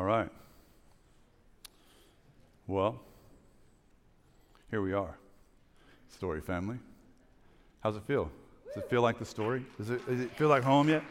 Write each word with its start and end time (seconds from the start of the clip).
All 0.00 0.06
right. 0.06 0.30
Well, 2.66 2.98
here 4.70 4.80
we 4.80 4.94
are. 4.94 5.18
Story 6.08 6.40
family. 6.40 6.78
How's 7.80 7.96
it 7.96 8.04
feel? 8.06 8.30
Does 8.68 8.82
it 8.82 8.88
feel 8.88 9.02
like 9.02 9.18
the 9.18 9.26
story? 9.26 9.62
Does 9.76 9.90
it, 9.90 10.06
does 10.08 10.20
it 10.20 10.30
feel 10.38 10.48
like 10.48 10.62
home 10.62 10.88
yet? 10.88 11.02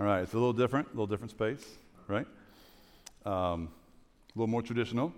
All 0.00 0.06
right, 0.06 0.22
it's 0.22 0.32
a 0.32 0.38
little 0.38 0.54
different, 0.54 0.86
a 0.86 0.90
little 0.92 1.06
different 1.06 1.32
space, 1.32 1.66
right? 2.08 2.26
Um, 3.26 3.68
a 4.34 4.38
little 4.38 4.46
more 4.46 4.62
traditional. 4.62 5.12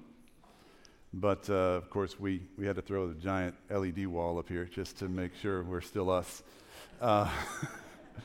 But 1.15 1.49
uh, 1.49 1.53
of 1.53 1.89
course, 1.91 2.19
we, 2.19 2.43
we 2.59 2.67
had 2.67 2.75
to 2.75 2.83
throw 2.83 3.07
the 3.07 3.15
giant 3.15 3.55
LED 3.71 4.05
wall 4.09 4.37
up 4.37 4.49
here 4.49 4.65
just 4.65 4.99
to 4.99 5.09
make 5.09 5.31
sure 5.37 5.63
we're 5.63 5.81
still 5.81 6.11
us. 6.11 6.43
Uh, 7.01 7.31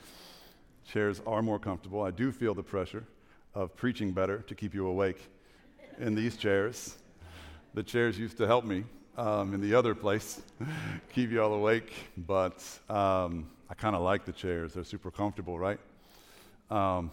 chairs 0.91 1.21
are 1.27 1.43
more 1.43 1.59
comfortable. 1.59 2.01
I 2.01 2.09
do 2.09 2.31
feel 2.31 2.55
the 2.55 2.63
pressure 2.63 3.03
of 3.55 3.75
preaching 3.75 4.11
better 4.11 4.39
to 4.39 4.55
keep 4.55 4.73
you 4.73 4.87
awake 4.87 5.29
in 5.99 6.15
these 6.15 6.37
chairs. 6.37 6.97
The 7.73 7.83
chairs 7.83 8.17
used 8.17 8.37
to 8.37 8.47
help 8.47 8.65
me 8.65 8.83
um, 9.17 9.53
in 9.53 9.61
the 9.61 9.75
other 9.75 9.93
place 9.93 10.41
keep 11.13 11.31
you 11.31 11.41
all 11.41 11.53
awake, 11.53 11.93
but 12.17 12.63
um, 12.89 13.49
I 13.69 13.75
kind 13.75 13.95
of 13.95 14.01
like 14.01 14.25
the 14.25 14.31
chairs. 14.31 14.73
They're 14.73 14.83
super 14.83 15.11
comfortable, 15.11 15.59
right? 15.59 15.79
Um, 16.71 17.11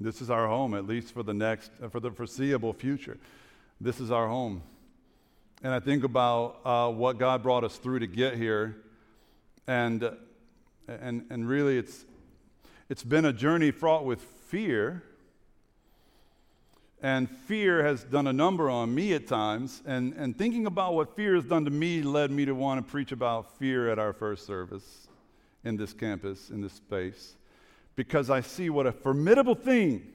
this 0.00 0.22
is 0.22 0.30
our 0.30 0.48
home, 0.48 0.74
at 0.74 0.86
least 0.86 1.12
for 1.12 1.22
the 1.22 1.34
next, 1.34 1.70
uh, 1.82 1.88
for 1.88 2.00
the 2.00 2.10
foreseeable 2.10 2.72
future. 2.72 3.18
This 3.80 4.00
is 4.00 4.10
our 4.10 4.28
home. 4.28 4.62
And 5.62 5.74
I 5.74 5.80
think 5.80 6.04
about 6.04 6.60
uh, 6.64 6.90
what 6.90 7.18
God 7.18 7.42
brought 7.42 7.64
us 7.64 7.76
through 7.76 7.98
to 7.98 8.06
get 8.06 8.36
here, 8.36 8.76
and, 9.66 10.02
uh, 10.02 10.12
and, 10.88 11.26
and 11.28 11.46
really 11.46 11.76
it's, 11.76 12.06
it's 12.88 13.04
been 13.04 13.26
a 13.26 13.32
journey 13.32 13.70
fraught 13.70 14.06
with 14.06 14.22
fear 14.22 15.02
and 17.02 17.30
fear 17.30 17.84
has 17.84 18.04
done 18.04 18.26
a 18.26 18.32
number 18.32 18.68
on 18.68 18.94
me 18.94 19.14
at 19.14 19.26
times. 19.26 19.82
And, 19.86 20.12
and 20.14 20.36
thinking 20.36 20.66
about 20.66 20.94
what 20.94 21.16
fear 21.16 21.34
has 21.34 21.44
done 21.44 21.64
to 21.64 21.70
me 21.70 22.02
led 22.02 22.30
me 22.30 22.44
to 22.44 22.52
want 22.52 22.84
to 22.84 22.90
preach 22.90 23.12
about 23.12 23.58
fear 23.58 23.90
at 23.90 23.98
our 23.98 24.12
first 24.12 24.46
service 24.46 25.08
in 25.64 25.76
this 25.76 25.92
campus, 25.92 26.50
in 26.50 26.60
this 26.60 26.72
space, 26.74 27.36
because 27.96 28.30
I 28.30 28.40
see 28.40 28.70
what 28.70 28.86
a 28.86 28.92
formidable 28.92 29.54
thing 29.54 30.12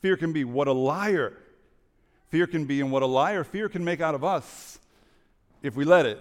fear 0.00 0.16
can 0.16 0.32
be, 0.32 0.44
what 0.44 0.68
a 0.68 0.72
liar 0.72 1.36
fear 2.28 2.46
can 2.46 2.64
be, 2.64 2.80
and 2.80 2.90
what 2.90 3.02
a 3.02 3.06
liar 3.06 3.44
fear 3.44 3.68
can 3.68 3.84
make 3.84 4.00
out 4.00 4.14
of 4.14 4.24
us 4.24 4.78
if 5.62 5.76
we 5.76 5.84
let 5.84 6.06
it. 6.06 6.20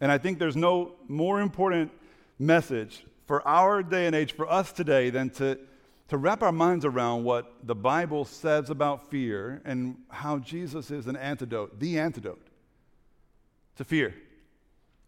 And 0.00 0.12
I 0.12 0.18
think 0.18 0.38
there's 0.38 0.56
no 0.56 0.92
more 1.08 1.40
important 1.40 1.90
message 2.38 3.04
for 3.26 3.46
our 3.46 3.82
day 3.82 4.06
and 4.06 4.14
age, 4.14 4.32
for 4.32 4.50
us 4.50 4.72
today, 4.72 5.10
than 5.10 5.30
to 5.30 5.58
to 6.08 6.16
wrap 6.16 6.42
our 6.42 6.52
minds 6.52 6.84
around 6.84 7.24
what 7.24 7.52
the 7.64 7.74
Bible 7.74 8.24
says 8.24 8.70
about 8.70 9.10
fear 9.10 9.60
and 9.64 9.96
how 10.08 10.38
Jesus 10.38 10.90
is 10.90 11.06
an 11.06 11.16
antidote, 11.16 11.80
the 11.80 11.98
antidote 11.98 12.46
to 13.76 13.84
fear. 13.84 14.14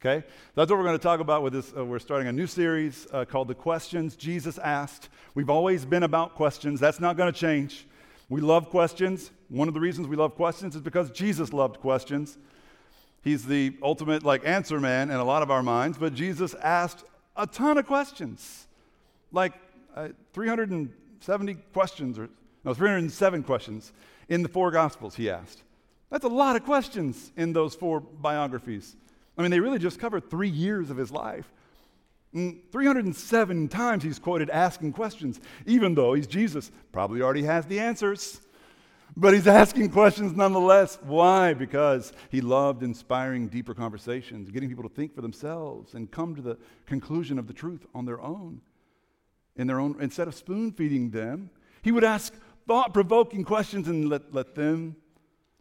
Okay? 0.00 0.26
That's 0.54 0.70
what 0.70 0.78
we're 0.78 0.84
going 0.84 0.98
to 0.98 1.02
talk 1.02 1.20
about 1.20 1.42
with 1.42 1.52
this. 1.52 1.72
Uh, 1.76 1.84
we're 1.84 1.98
starting 1.98 2.28
a 2.28 2.32
new 2.32 2.46
series 2.46 3.06
uh, 3.12 3.24
called 3.24 3.48
The 3.48 3.54
Questions 3.54 4.16
Jesus 4.16 4.58
Asked. 4.58 5.08
We've 5.34 5.50
always 5.50 5.84
been 5.84 6.04
about 6.04 6.34
questions. 6.34 6.78
That's 6.78 7.00
not 7.00 7.16
going 7.16 7.32
to 7.32 7.38
change. 7.38 7.86
We 8.28 8.40
love 8.40 8.68
questions. 8.68 9.30
One 9.48 9.68
of 9.68 9.74
the 9.74 9.80
reasons 9.80 10.06
we 10.06 10.16
love 10.16 10.34
questions 10.34 10.76
is 10.76 10.82
because 10.82 11.10
Jesus 11.10 11.52
loved 11.52 11.80
questions. 11.80 12.38
He's 13.22 13.44
the 13.44 13.76
ultimate 13.82 14.22
like 14.22 14.46
answer 14.46 14.78
man 14.80 15.10
in 15.10 15.16
a 15.16 15.24
lot 15.24 15.42
of 15.42 15.50
our 15.50 15.62
minds, 15.62 15.98
but 15.98 16.14
Jesus 16.14 16.54
asked 16.54 17.04
a 17.36 17.46
ton 17.46 17.78
of 17.78 17.86
questions. 17.86 18.66
Like 19.32 19.54
uh, 19.98 20.08
370 20.32 21.54
questions, 21.72 22.18
or 22.18 22.28
no, 22.64 22.72
307 22.72 23.42
questions 23.42 23.92
in 24.28 24.42
the 24.42 24.48
four 24.48 24.70
Gospels, 24.70 25.16
he 25.16 25.28
asked. 25.28 25.62
That's 26.10 26.24
a 26.24 26.28
lot 26.28 26.54
of 26.54 26.64
questions 26.64 27.32
in 27.36 27.52
those 27.52 27.74
four 27.74 28.00
biographies. 28.00 28.96
I 29.36 29.42
mean, 29.42 29.50
they 29.50 29.60
really 29.60 29.78
just 29.78 29.98
covered 29.98 30.30
three 30.30 30.48
years 30.48 30.90
of 30.90 30.96
his 30.96 31.10
life. 31.10 31.50
And 32.32 32.60
307 32.70 33.68
times 33.68 34.04
he's 34.04 34.18
quoted 34.18 34.50
asking 34.50 34.92
questions, 34.92 35.40
even 35.66 35.94
though 35.94 36.14
he's 36.14 36.26
Jesus, 36.26 36.70
probably 36.92 37.20
already 37.20 37.42
has 37.42 37.66
the 37.66 37.80
answers. 37.80 38.40
But 39.16 39.34
he's 39.34 39.48
asking 39.48 39.90
questions 39.90 40.36
nonetheless. 40.36 40.98
Why? 41.02 41.54
Because 41.54 42.12
he 42.30 42.40
loved 42.40 42.84
inspiring 42.84 43.48
deeper 43.48 43.74
conversations, 43.74 44.50
getting 44.50 44.68
people 44.68 44.88
to 44.88 44.94
think 44.94 45.14
for 45.14 45.22
themselves 45.22 45.94
and 45.94 46.08
come 46.08 46.36
to 46.36 46.42
the 46.42 46.58
conclusion 46.86 47.38
of 47.38 47.48
the 47.48 47.52
truth 47.52 47.84
on 47.94 48.04
their 48.04 48.20
own 48.20 48.60
in 49.58 49.66
their 49.66 49.80
own, 49.80 49.96
instead 50.00 50.28
of 50.28 50.34
spoon 50.34 50.72
feeding 50.72 51.10
them, 51.10 51.50
he 51.82 51.92
would 51.92 52.04
ask 52.04 52.32
thought 52.66 52.94
provoking 52.94 53.44
questions 53.44 53.88
and 53.88 54.08
let, 54.08 54.32
let, 54.32 54.54
them, 54.54 54.96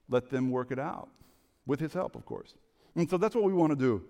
let 0.08 0.30
them 0.30 0.52
work 0.52 0.72
it 0.72 0.80
out 0.80 1.10
with 1.66 1.80
his 1.80 1.94
help, 1.94 2.16
of 2.16 2.26
course. 2.26 2.54
And 2.96 3.10
so 3.10 3.18
that's 3.18 3.36
what 3.36 3.44
we 3.44 3.54
want 3.54 3.72
to 3.72 3.76
do. 3.76 4.04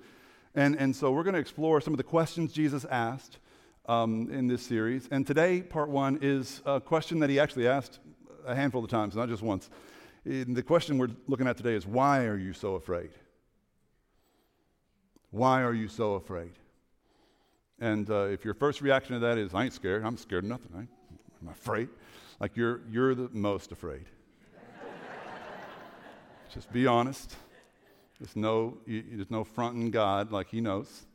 And, 0.54 0.76
and 0.76 0.96
so 0.96 1.12
we're 1.12 1.24
going 1.24 1.36
to 1.36 1.40
explore 1.40 1.82
some 1.82 1.94
of 1.94 1.98
the 1.98 2.04
questions 2.04 2.52
Jesus 2.52 2.86
asked 2.86 3.40
um, 3.86 4.30
in 4.32 4.48
this 4.48 4.62
series. 4.62 5.08
And 5.12 5.26
today, 5.26 5.62
part 5.62 5.90
one 5.90 6.20
is 6.22 6.62
a 6.66 6.82
question 6.82 7.20
that 7.20 7.30
he 7.30 7.40
actually 7.40 7.68
asked 7.68 8.00
a 8.46 8.56
handful 8.56 8.84
of 8.84 8.90
times, 8.90 9.16
not 9.16 9.30
just 9.30 9.44
once. 9.44 9.70
And 10.26 10.56
the 10.56 10.64
question 10.64 10.98
we're 10.98 11.10
looking 11.28 11.48
at 11.48 11.58
today 11.58 11.76
is 11.76 11.86
why 11.86 12.26
are 12.26 12.38
you 12.38 12.54
so 12.54 12.76
afraid? 12.76 13.12
Why 15.32 15.62
are 15.62 15.74
you 15.74 15.88
so 15.88 16.14
afraid? 16.14 16.52
And 17.80 18.10
uh, 18.10 18.24
if 18.26 18.44
your 18.44 18.54
first 18.54 18.82
reaction 18.82 19.14
to 19.14 19.20
that 19.20 19.38
is, 19.38 19.54
I 19.54 19.66
ain't 19.66 19.74
scared, 19.74 20.04
I'm 20.04 20.18
scared 20.18 20.44
of 20.44 20.50
nothing, 20.50 20.72
I, 20.76 20.88
I'm 21.42 21.50
afraid, 21.50 21.90
like 22.40 22.58
you're, 22.58 22.82
you're 22.90 23.14
the 23.14 23.30
most 23.32 23.72
afraid. 23.72 24.06
Just 26.54 26.72
be 26.72 26.88
honest. 26.88 27.36
There's 28.20 28.36
no, 28.36 28.80
there's 28.88 29.30
no 29.30 29.44
fronting 29.44 29.92
God 29.92 30.32
like 30.32 30.50
He 30.50 30.60
knows, 30.60 31.06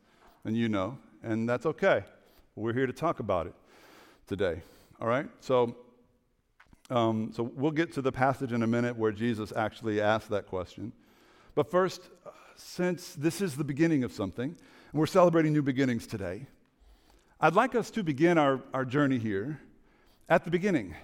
and 0.45 0.55
you 0.55 0.69
know, 0.69 0.97
and 1.21 1.47
that's 1.49 1.65
okay. 1.65 2.03
We're 2.55 2.73
here 2.73 2.87
to 2.87 2.93
talk 2.93 3.19
about 3.19 3.47
it 3.47 3.55
today. 4.25 4.61
All 5.01 5.07
right? 5.07 5.27
So, 5.41 5.75
um, 6.89 7.31
so 7.33 7.43
we'll 7.43 7.71
get 7.71 7.91
to 7.93 8.01
the 8.01 8.11
passage 8.11 8.53
in 8.53 8.63
a 8.63 8.67
minute 8.67 8.95
where 8.95 9.11
Jesus 9.11 9.51
actually 9.53 9.99
asked 9.99 10.29
that 10.29 10.47
question. 10.47 10.93
But 11.55 11.69
first, 11.69 12.09
since 12.55 13.15
this 13.15 13.41
is 13.41 13.57
the 13.57 13.63
beginning 13.65 14.05
of 14.05 14.13
something, 14.13 14.55
and 14.93 14.99
we're 14.99 15.07
celebrating 15.07 15.51
new 15.53 15.63
beginnings 15.63 16.05
today. 16.05 16.45
I'd 17.43 17.55
like 17.55 17.75
us 17.75 17.91
to 17.91 18.03
begin 18.03 18.37
our, 18.37 18.61
our 18.73 18.85
journey 18.85 19.17
here 19.17 19.59
at 20.29 20.45
the 20.45 20.49
beginning, 20.49 20.95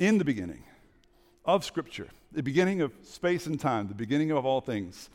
in 0.00 0.18
the 0.18 0.24
beginning 0.24 0.64
of 1.44 1.64
Scripture, 1.64 2.08
the 2.32 2.42
beginning 2.42 2.80
of 2.80 2.92
space 3.04 3.46
and 3.46 3.60
time, 3.60 3.86
the 3.86 3.94
beginning 3.94 4.32
of 4.32 4.44
all 4.44 4.60
things. 4.60 5.10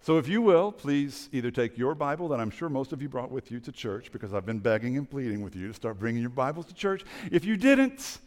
So, 0.00 0.16
if 0.16 0.28
you 0.28 0.40
will, 0.40 0.72
please 0.72 1.28
either 1.30 1.50
take 1.50 1.76
your 1.76 1.94
Bible 1.94 2.26
that 2.28 2.40
I'm 2.40 2.50
sure 2.50 2.70
most 2.70 2.94
of 2.94 3.02
you 3.02 3.10
brought 3.10 3.30
with 3.30 3.50
you 3.50 3.60
to 3.60 3.70
church 3.70 4.10
because 4.10 4.32
I've 4.32 4.46
been 4.46 4.60
begging 4.60 4.96
and 4.96 5.08
pleading 5.10 5.42
with 5.42 5.54
you 5.54 5.68
to 5.68 5.74
start 5.74 5.98
bringing 5.98 6.22
your 6.22 6.30
Bibles 6.30 6.64
to 6.68 6.74
church. 6.74 7.04
If 7.30 7.44
you 7.44 7.58
didn't, 7.58 8.18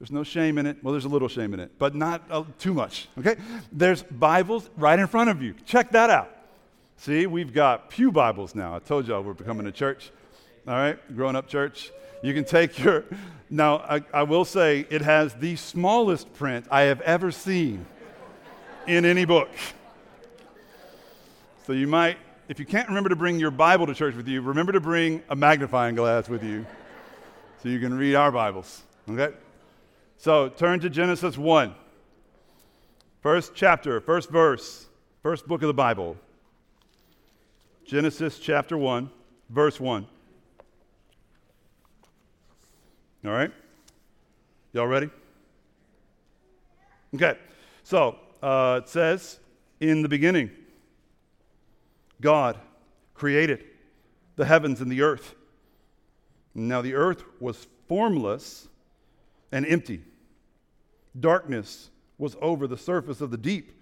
there's 0.00 0.10
no 0.10 0.24
shame 0.24 0.58
in 0.58 0.66
it. 0.66 0.82
Well, 0.82 0.90
there's 0.90 1.04
a 1.04 1.08
little 1.08 1.28
shame 1.28 1.54
in 1.54 1.60
it, 1.60 1.70
but 1.78 1.94
not 1.94 2.24
uh, 2.28 2.42
too 2.58 2.74
much, 2.74 3.06
okay? 3.16 3.36
There's 3.70 4.02
Bibles 4.02 4.68
right 4.76 4.98
in 4.98 5.06
front 5.06 5.30
of 5.30 5.40
you. 5.40 5.54
Check 5.66 5.92
that 5.92 6.10
out. 6.10 6.36
See, 6.96 7.28
we've 7.28 7.54
got 7.54 7.90
Pew 7.90 8.10
Bibles 8.10 8.56
now. 8.56 8.74
I 8.74 8.80
told 8.80 9.06
y'all 9.06 9.22
we're 9.22 9.34
becoming 9.34 9.68
a 9.68 9.72
church. 9.72 10.10
All 10.66 10.74
right, 10.74 10.98
growing 11.14 11.36
up 11.36 11.46
church. 11.46 11.90
You 12.22 12.32
can 12.32 12.44
take 12.44 12.78
your. 12.82 13.04
Now, 13.50 13.78
I, 13.78 14.02
I 14.14 14.22
will 14.22 14.46
say 14.46 14.86
it 14.88 15.02
has 15.02 15.34
the 15.34 15.56
smallest 15.56 16.32
print 16.32 16.66
I 16.70 16.82
have 16.82 17.02
ever 17.02 17.30
seen 17.30 17.84
in 18.86 19.04
any 19.04 19.26
book. 19.26 19.50
So 21.66 21.74
you 21.74 21.86
might, 21.86 22.16
if 22.48 22.58
you 22.58 22.64
can't 22.64 22.88
remember 22.88 23.10
to 23.10 23.16
bring 23.16 23.38
your 23.38 23.50
Bible 23.50 23.86
to 23.86 23.94
church 23.94 24.14
with 24.14 24.26
you, 24.26 24.40
remember 24.40 24.72
to 24.72 24.80
bring 24.80 25.22
a 25.28 25.36
magnifying 25.36 25.94
glass 25.94 26.30
with 26.30 26.42
you 26.42 26.64
so 27.62 27.68
you 27.68 27.78
can 27.78 27.92
read 27.92 28.14
our 28.14 28.32
Bibles. 28.32 28.82
Okay? 29.08 29.34
So 30.16 30.48
turn 30.48 30.80
to 30.80 30.88
Genesis 30.88 31.36
1. 31.36 31.74
First 33.20 33.52
chapter, 33.54 34.00
first 34.00 34.30
verse, 34.30 34.86
first 35.22 35.46
book 35.46 35.62
of 35.62 35.68
the 35.68 35.74
Bible. 35.74 36.16
Genesis 37.86 38.38
chapter 38.38 38.78
1, 38.78 39.10
verse 39.50 39.78
1. 39.78 40.06
All 43.24 43.32
right? 43.32 43.50
Y'all 44.72 44.86
ready? 44.86 45.08
Okay. 47.14 47.38
So 47.82 48.18
uh, 48.42 48.80
it 48.82 48.88
says, 48.88 49.38
in 49.80 50.02
the 50.02 50.08
beginning, 50.08 50.50
God 52.20 52.58
created 53.14 53.64
the 54.36 54.44
heavens 54.44 54.80
and 54.80 54.90
the 54.90 55.00
earth. 55.00 55.34
Now 56.54 56.82
the 56.82 56.94
earth 56.94 57.22
was 57.40 57.66
formless 57.88 58.68
and 59.52 59.64
empty. 59.66 60.02
Darkness 61.18 61.90
was 62.18 62.36
over 62.42 62.66
the 62.66 62.76
surface 62.76 63.20
of 63.20 63.30
the 63.30 63.36
deep, 63.36 63.72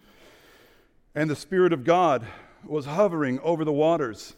and 1.14 1.28
the 1.28 1.36
Spirit 1.36 1.72
of 1.72 1.84
God 1.84 2.26
was 2.64 2.86
hovering 2.86 3.40
over 3.40 3.64
the 3.64 3.72
waters. 3.72 4.34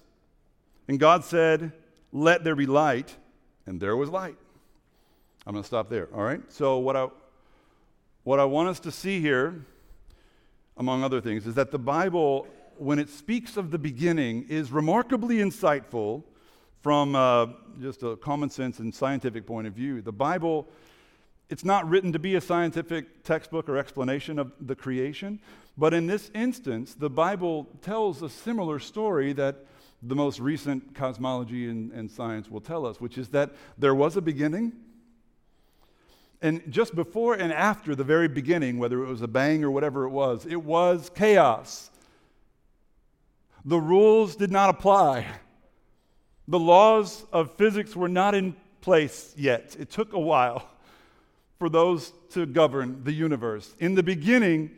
And 0.89 0.99
God 0.99 1.25
said, 1.25 1.73
Let 2.13 2.45
there 2.45 2.57
be 2.57 2.67
light, 2.67 3.17
and 3.67 3.81
there 3.81 3.97
was 3.97 4.09
light. 4.09 4.37
I'm 5.47 5.53
going 5.53 5.63
to 5.63 5.67
stop 5.67 5.91
there, 5.91 6.09
all 6.15 6.23
right? 6.23 6.41
So, 6.49 6.79
what 6.79 6.97
I, 6.97 7.09
what 8.23 8.41
I 8.41 8.47
want 8.47 8.71
us 8.71 8.81
to 8.81 8.91
see 8.91 9.21
here, 9.21 9.67
among 10.79 11.05
other 11.05 11.21
things, 11.21 11.47
is 11.47 11.55
that 11.57 11.71
the 11.71 11.79
Bible, 11.79 12.47
when 12.79 12.99
it 12.99 13.11
speaks 13.11 13.59
of 13.59 13.71
the 13.71 13.79
beginning, 13.79 14.47
is 14.49 14.73
remarkably 14.73 15.37
insightful 15.37 16.23
from 16.81 17.15
uh, 17.15 17.47
just 17.79 18.03
a 18.03 18.17
common 18.17 18.49
sense 18.49 18.79
and 18.79 18.95
scientific 18.95 19.47
point 19.47 19.67
of 19.67 19.75
view. 19.75 20.01
The 20.01 20.13
Bible, 20.13 20.67
it's 21.51 21.65
not 21.65 21.87
written 21.91 22.11
to 22.15 22.19
be 22.19 22.37
a 22.37 22.41
scientific 22.41 23.23
textbook 23.23 23.69
or 23.69 23.77
explanation 23.77 24.39
of 24.39 24.51
the 24.59 24.75
creation, 24.75 25.41
but 25.77 25.93
in 25.93 26.07
this 26.07 26.31
instance, 26.35 26.95
the 26.95 27.11
Bible 27.11 27.69
tells 27.83 28.23
a 28.23 28.31
similar 28.31 28.79
story 28.79 29.35
that 29.35 29.57
the 30.03 30.15
most 30.15 30.41
recent 30.41 30.95
cosmology 30.95 31.69
and, 31.69 31.93
and 31.93 32.11
science 32.11 32.51
will 32.51 32.63
tell 32.63 32.87
us, 32.87 32.99
which 32.99 33.19
is 33.19 33.29
that 33.29 33.51
there 33.77 33.95
was 33.95 34.17
a 34.17 34.23
beginning 34.23 34.73
and 36.43 36.63
just 36.71 36.95
before 36.95 37.35
and 37.35 37.53
after 37.53 37.95
the 37.95 38.05
very 38.05 38.29
beginning, 38.29 38.79
whether 38.79 39.03
it 39.03 39.09
was 39.09 39.23
a 39.23 39.29
bang 39.29 39.65
or 39.65 39.71
whatever 39.71 40.05
it 40.05 40.11
was, 40.11 40.47
it 40.47 40.63
was 40.63 41.11
chaos. 41.15 41.91
The 43.65 43.79
rules 43.79 44.37
did 44.37 44.53
not 44.53 44.71
apply. 44.71 45.27
The 46.47 46.59
laws 46.59 47.25
of 47.33 47.55
physics 47.55 47.97
were 47.97 48.09
not 48.09 48.35
in 48.35 48.55
place 48.83 49.33
yet. 49.37 49.77
It 49.79 49.91
took 49.91 50.13
a 50.13 50.19
while 50.19 50.69
for 51.59 51.71
those 51.71 52.13
to 52.31 52.45
govern 52.45 53.03
the 53.05 53.13
universe. 53.13 53.75
In 53.79 53.95
the 53.95 54.03
beginning, 54.03 54.71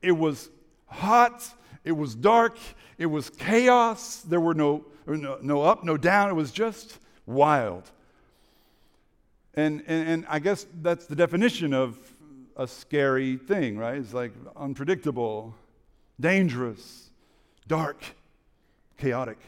it 0.00 0.12
was 0.12 0.50
hot, 0.86 1.44
it 1.84 1.92
was 1.92 2.14
dark, 2.14 2.56
it 2.98 3.06
was 3.06 3.30
chaos. 3.30 4.20
There 4.20 4.40
were 4.40 4.54
no, 4.54 4.84
no, 5.06 5.38
no 5.42 5.62
up, 5.62 5.82
no 5.82 5.96
down. 5.96 6.30
It 6.30 6.34
was 6.34 6.52
just 6.52 6.98
wild. 7.26 7.90
And, 9.58 9.82
and, 9.88 10.08
and 10.08 10.26
I 10.28 10.38
guess 10.38 10.68
that's 10.82 11.06
the 11.06 11.16
definition 11.16 11.74
of 11.74 11.98
a 12.56 12.68
scary 12.68 13.38
thing, 13.38 13.76
right? 13.76 13.96
It's 13.96 14.14
like 14.14 14.30
unpredictable, 14.54 15.52
dangerous, 16.20 17.10
dark, 17.66 18.04
chaotic. 18.98 19.38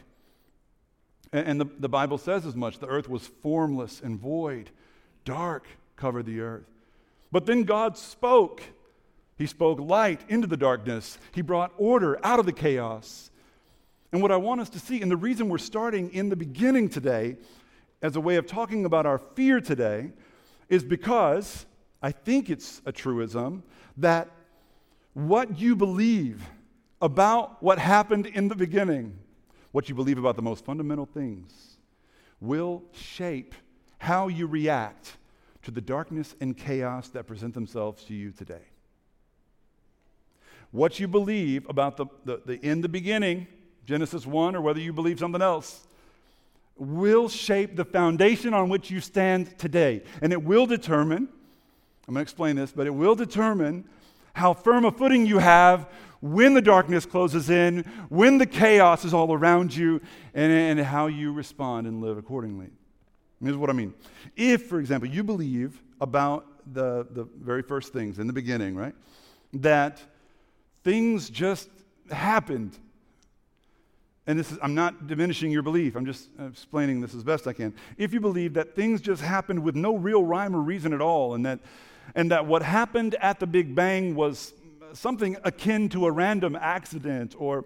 And, 1.31 1.47
and 1.47 1.61
the, 1.61 1.65
the 1.79 1.87
Bible 1.87 2.17
says 2.17 2.45
as 2.45 2.57
much. 2.57 2.79
The 2.79 2.87
earth 2.87 3.07
was 3.07 3.25
formless 3.41 4.01
and 4.01 4.19
void, 4.19 4.69
dark 5.23 5.65
covered 5.95 6.25
the 6.25 6.41
earth. 6.41 6.67
But 7.31 7.45
then 7.45 7.63
God 7.63 7.97
spoke. 7.97 8.61
He 9.37 9.45
spoke 9.45 9.79
light 9.79 10.19
into 10.27 10.45
the 10.45 10.57
darkness, 10.57 11.19
He 11.31 11.41
brought 11.41 11.71
order 11.77 12.19
out 12.21 12.37
of 12.37 12.45
the 12.45 12.51
chaos. 12.51 13.31
And 14.11 14.21
what 14.21 14.33
I 14.33 14.35
want 14.35 14.59
us 14.59 14.69
to 14.71 14.79
see, 14.79 15.01
and 15.01 15.09
the 15.09 15.15
reason 15.15 15.47
we're 15.47 15.57
starting 15.57 16.13
in 16.13 16.27
the 16.27 16.35
beginning 16.35 16.89
today, 16.89 17.37
as 18.01 18.15
a 18.15 18.21
way 18.21 18.35
of 18.35 18.47
talking 18.47 18.85
about 18.85 19.05
our 19.05 19.17
fear 19.17 19.61
today 19.61 20.11
is 20.69 20.83
because 20.83 21.65
I 22.01 22.11
think 22.11 22.49
it's 22.49 22.81
a 22.85 22.91
truism 22.91 23.63
that 23.97 24.29
what 25.13 25.59
you 25.59 25.75
believe 25.75 26.43
about 27.01 27.61
what 27.61 27.77
happened 27.77 28.27
in 28.27 28.47
the 28.47 28.55
beginning, 28.55 29.17
what 29.71 29.89
you 29.89 29.95
believe 29.95 30.17
about 30.17 30.35
the 30.35 30.41
most 30.41 30.65
fundamental 30.65 31.05
things, 31.05 31.77
will 32.39 32.83
shape 32.91 33.53
how 33.99 34.27
you 34.27 34.47
react 34.47 35.17
to 35.61 35.71
the 35.71 35.81
darkness 35.81 36.35
and 36.41 36.57
chaos 36.57 37.09
that 37.09 37.27
present 37.27 37.53
themselves 37.53 38.03
to 38.05 38.13
you 38.13 38.31
today. 38.31 38.63
What 40.71 40.99
you 40.99 41.07
believe 41.07 41.69
about 41.69 41.97
the, 41.97 42.05
the, 42.25 42.41
the 42.45 42.65
in 42.65 42.81
the 42.81 42.89
beginning, 42.89 43.45
Genesis 43.85 44.25
1, 44.25 44.55
or 44.55 44.61
whether 44.61 44.79
you 44.79 44.93
believe 44.93 45.19
something 45.19 45.41
else, 45.41 45.85
will 46.81 47.29
shape 47.29 47.75
the 47.75 47.85
foundation 47.85 48.55
on 48.55 48.67
which 48.67 48.89
you 48.89 48.99
stand 48.99 49.55
today. 49.59 50.01
And 50.19 50.33
it 50.33 50.43
will 50.43 50.65
determine, 50.65 51.29
I'm 52.07 52.15
going 52.15 52.15
to 52.15 52.21
explain 52.21 52.55
this, 52.55 52.71
but 52.71 52.87
it 52.87 52.89
will 52.89 53.13
determine 53.13 53.87
how 54.33 54.55
firm 54.55 54.85
a 54.85 54.91
footing 54.91 55.27
you 55.27 55.37
have 55.37 55.87
when 56.21 56.55
the 56.55 56.61
darkness 56.61 57.05
closes 57.05 57.51
in, 57.51 57.83
when 58.09 58.39
the 58.39 58.47
chaos 58.47 59.05
is 59.05 59.13
all 59.13 59.31
around 59.31 59.75
you, 59.75 60.01
and, 60.33 60.51
and 60.51 60.79
how 60.79 61.05
you 61.05 61.31
respond 61.31 61.85
and 61.85 62.01
live 62.01 62.17
accordingly. 62.17 62.69
Here's 63.43 63.57
what 63.57 63.69
I 63.69 63.73
mean. 63.73 63.93
If, 64.35 64.67
for 64.67 64.79
example, 64.79 65.07
you 65.07 65.23
believe 65.23 65.81
about 65.99 66.47
the, 66.73 67.05
the 67.11 67.25
very 67.39 67.61
first 67.61 67.93
things 67.93 68.17
in 68.17 68.25
the 68.25 68.33
beginning, 68.33 68.75
right? 68.75 68.95
That 69.53 70.01
things 70.83 71.29
just 71.29 71.69
happened 72.09 72.77
and 74.31 74.39
this 74.39 74.49
is, 74.49 74.57
I'm 74.61 74.73
not 74.73 75.07
diminishing 75.07 75.51
your 75.51 75.61
belief, 75.61 75.97
I'm 75.97 76.05
just 76.05 76.29
explaining 76.39 77.01
this 77.01 77.13
as 77.13 77.21
best 77.21 77.47
I 77.47 77.53
can. 77.53 77.73
If 77.97 78.13
you 78.13 78.21
believe 78.21 78.53
that 78.53 78.77
things 78.77 79.01
just 79.01 79.21
happened 79.21 79.61
with 79.61 79.75
no 79.75 79.97
real 79.97 80.23
rhyme 80.23 80.55
or 80.55 80.61
reason 80.61 80.93
at 80.93 81.01
all, 81.01 81.33
and 81.33 81.45
that, 81.45 81.59
and 82.15 82.31
that 82.31 82.45
what 82.45 82.63
happened 82.63 83.15
at 83.15 83.41
the 83.41 83.45
Big 83.45 83.75
Bang 83.75 84.15
was 84.15 84.53
something 84.93 85.35
akin 85.43 85.89
to 85.89 86.05
a 86.05 86.11
random 86.11 86.55
accident, 86.55 87.35
or, 87.37 87.65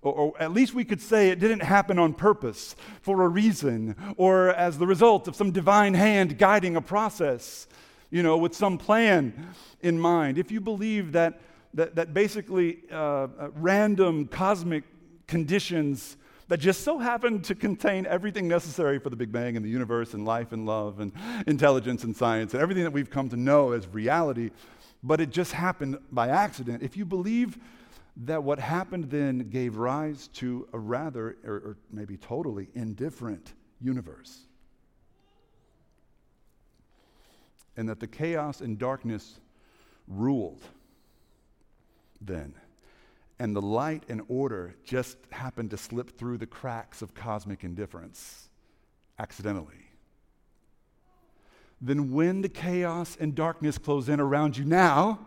or, 0.00 0.32
at 0.40 0.52
least 0.52 0.74
we 0.74 0.84
could 0.84 1.00
say 1.00 1.30
it 1.30 1.40
didn't 1.40 1.64
happen 1.64 1.98
on 1.98 2.14
purpose 2.14 2.76
for 3.02 3.22
a 3.22 3.28
reason, 3.28 3.96
or 4.16 4.50
as 4.50 4.78
the 4.78 4.86
result 4.86 5.26
of 5.26 5.34
some 5.34 5.50
divine 5.50 5.94
hand 5.94 6.38
guiding 6.38 6.76
a 6.76 6.80
process, 6.80 7.66
you 8.10 8.22
know, 8.22 8.36
with 8.36 8.54
some 8.54 8.78
plan 8.78 9.52
in 9.82 9.98
mind. 9.98 10.38
If 10.38 10.52
you 10.52 10.60
believe 10.60 11.10
that, 11.12 11.40
that, 11.74 11.96
that 11.96 12.14
basically 12.14 12.78
uh, 12.92 13.26
random 13.56 14.28
cosmic 14.28 14.84
conditions 15.26 16.16
that 16.48 16.58
just 16.58 16.82
so 16.84 16.98
happen 16.98 17.42
to 17.42 17.54
contain 17.54 18.06
everything 18.06 18.46
necessary 18.46 18.98
for 18.98 19.10
the 19.10 19.16
Big 19.16 19.32
Bang 19.32 19.56
and 19.56 19.64
the 19.64 19.70
universe 19.70 20.14
and 20.14 20.24
life 20.24 20.52
and 20.52 20.64
love 20.64 21.00
and 21.00 21.12
intelligence 21.46 22.04
and 22.04 22.16
science 22.16 22.54
and 22.54 22.62
everything 22.62 22.84
that 22.84 22.92
we've 22.92 23.10
come 23.10 23.28
to 23.28 23.36
know 23.36 23.72
as 23.72 23.86
reality, 23.88 24.50
but 25.02 25.20
it 25.20 25.30
just 25.30 25.52
happened 25.52 25.98
by 26.12 26.28
accident. 26.28 26.82
If 26.82 26.96
you 26.96 27.04
believe 27.04 27.58
that 28.18 28.42
what 28.42 28.58
happened 28.58 29.10
then 29.10 29.50
gave 29.50 29.76
rise 29.76 30.28
to 30.34 30.68
a 30.72 30.78
rather, 30.78 31.36
or, 31.44 31.54
or 31.54 31.76
maybe 31.90 32.16
totally 32.16 32.68
indifferent 32.74 33.54
universe, 33.80 34.46
and 37.76 37.88
that 37.88 38.00
the 38.00 38.06
chaos 38.06 38.60
and 38.60 38.78
darkness 38.78 39.40
ruled 40.08 40.62
then 42.20 42.54
and 43.38 43.54
the 43.54 43.62
light 43.62 44.04
and 44.08 44.22
order 44.28 44.74
just 44.84 45.18
happened 45.30 45.70
to 45.70 45.76
slip 45.76 46.18
through 46.18 46.38
the 46.38 46.46
cracks 46.46 47.02
of 47.02 47.14
cosmic 47.14 47.64
indifference 47.64 48.48
accidentally. 49.18 49.90
Then, 51.80 52.12
when 52.12 52.40
the 52.40 52.48
chaos 52.48 53.16
and 53.20 53.34
darkness 53.34 53.76
close 53.76 54.08
in 54.08 54.18
around 54.18 54.56
you 54.56 54.64
now, 54.64 55.26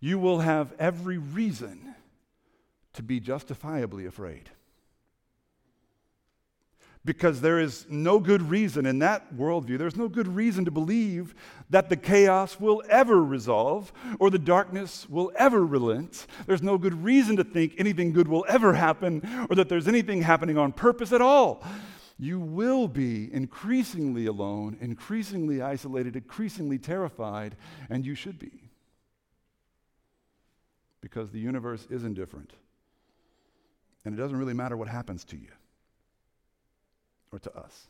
you 0.00 0.18
will 0.18 0.40
have 0.40 0.72
every 0.78 1.18
reason 1.18 1.94
to 2.94 3.02
be 3.02 3.20
justifiably 3.20 4.06
afraid 4.06 4.50
because 7.04 7.40
there 7.40 7.58
is 7.58 7.86
no 7.88 8.20
good 8.20 8.42
reason 8.48 8.86
in 8.86 9.00
that 9.00 9.34
worldview, 9.34 9.76
there's 9.76 9.96
no 9.96 10.08
good 10.08 10.28
reason 10.28 10.64
to 10.64 10.70
believe 10.70 11.34
that 11.68 11.88
the 11.88 11.96
chaos 11.96 12.60
will 12.60 12.82
ever 12.88 13.22
resolve 13.22 13.92
or 14.20 14.30
the 14.30 14.38
darkness 14.38 15.08
will 15.08 15.32
ever 15.36 15.66
relent. 15.66 16.26
There's 16.46 16.62
no 16.62 16.78
good 16.78 16.94
reason 17.02 17.36
to 17.36 17.44
think 17.44 17.74
anything 17.76 18.12
good 18.12 18.28
will 18.28 18.44
ever 18.48 18.72
happen 18.74 19.46
or 19.50 19.56
that 19.56 19.68
there's 19.68 19.88
anything 19.88 20.22
happening 20.22 20.56
on 20.56 20.72
purpose 20.72 21.12
at 21.12 21.20
all. 21.20 21.64
You 22.18 22.38
will 22.38 22.86
be 22.86 23.32
increasingly 23.32 24.26
alone, 24.26 24.76
increasingly 24.80 25.60
isolated, 25.60 26.14
increasingly 26.14 26.78
terrified, 26.78 27.56
and 27.90 28.06
you 28.06 28.14
should 28.14 28.38
be. 28.38 28.70
Because 31.00 31.32
the 31.32 31.40
universe 31.40 31.88
is 31.90 32.04
indifferent. 32.04 32.52
And 34.04 34.14
it 34.14 34.18
doesn't 34.18 34.36
really 34.36 34.54
matter 34.54 34.76
what 34.76 34.86
happens 34.86 35.24
to 35.24 35.36
you 35.36 35.48
or 37.32 37.38
to 37.40 37.56
us. 37.56 37.88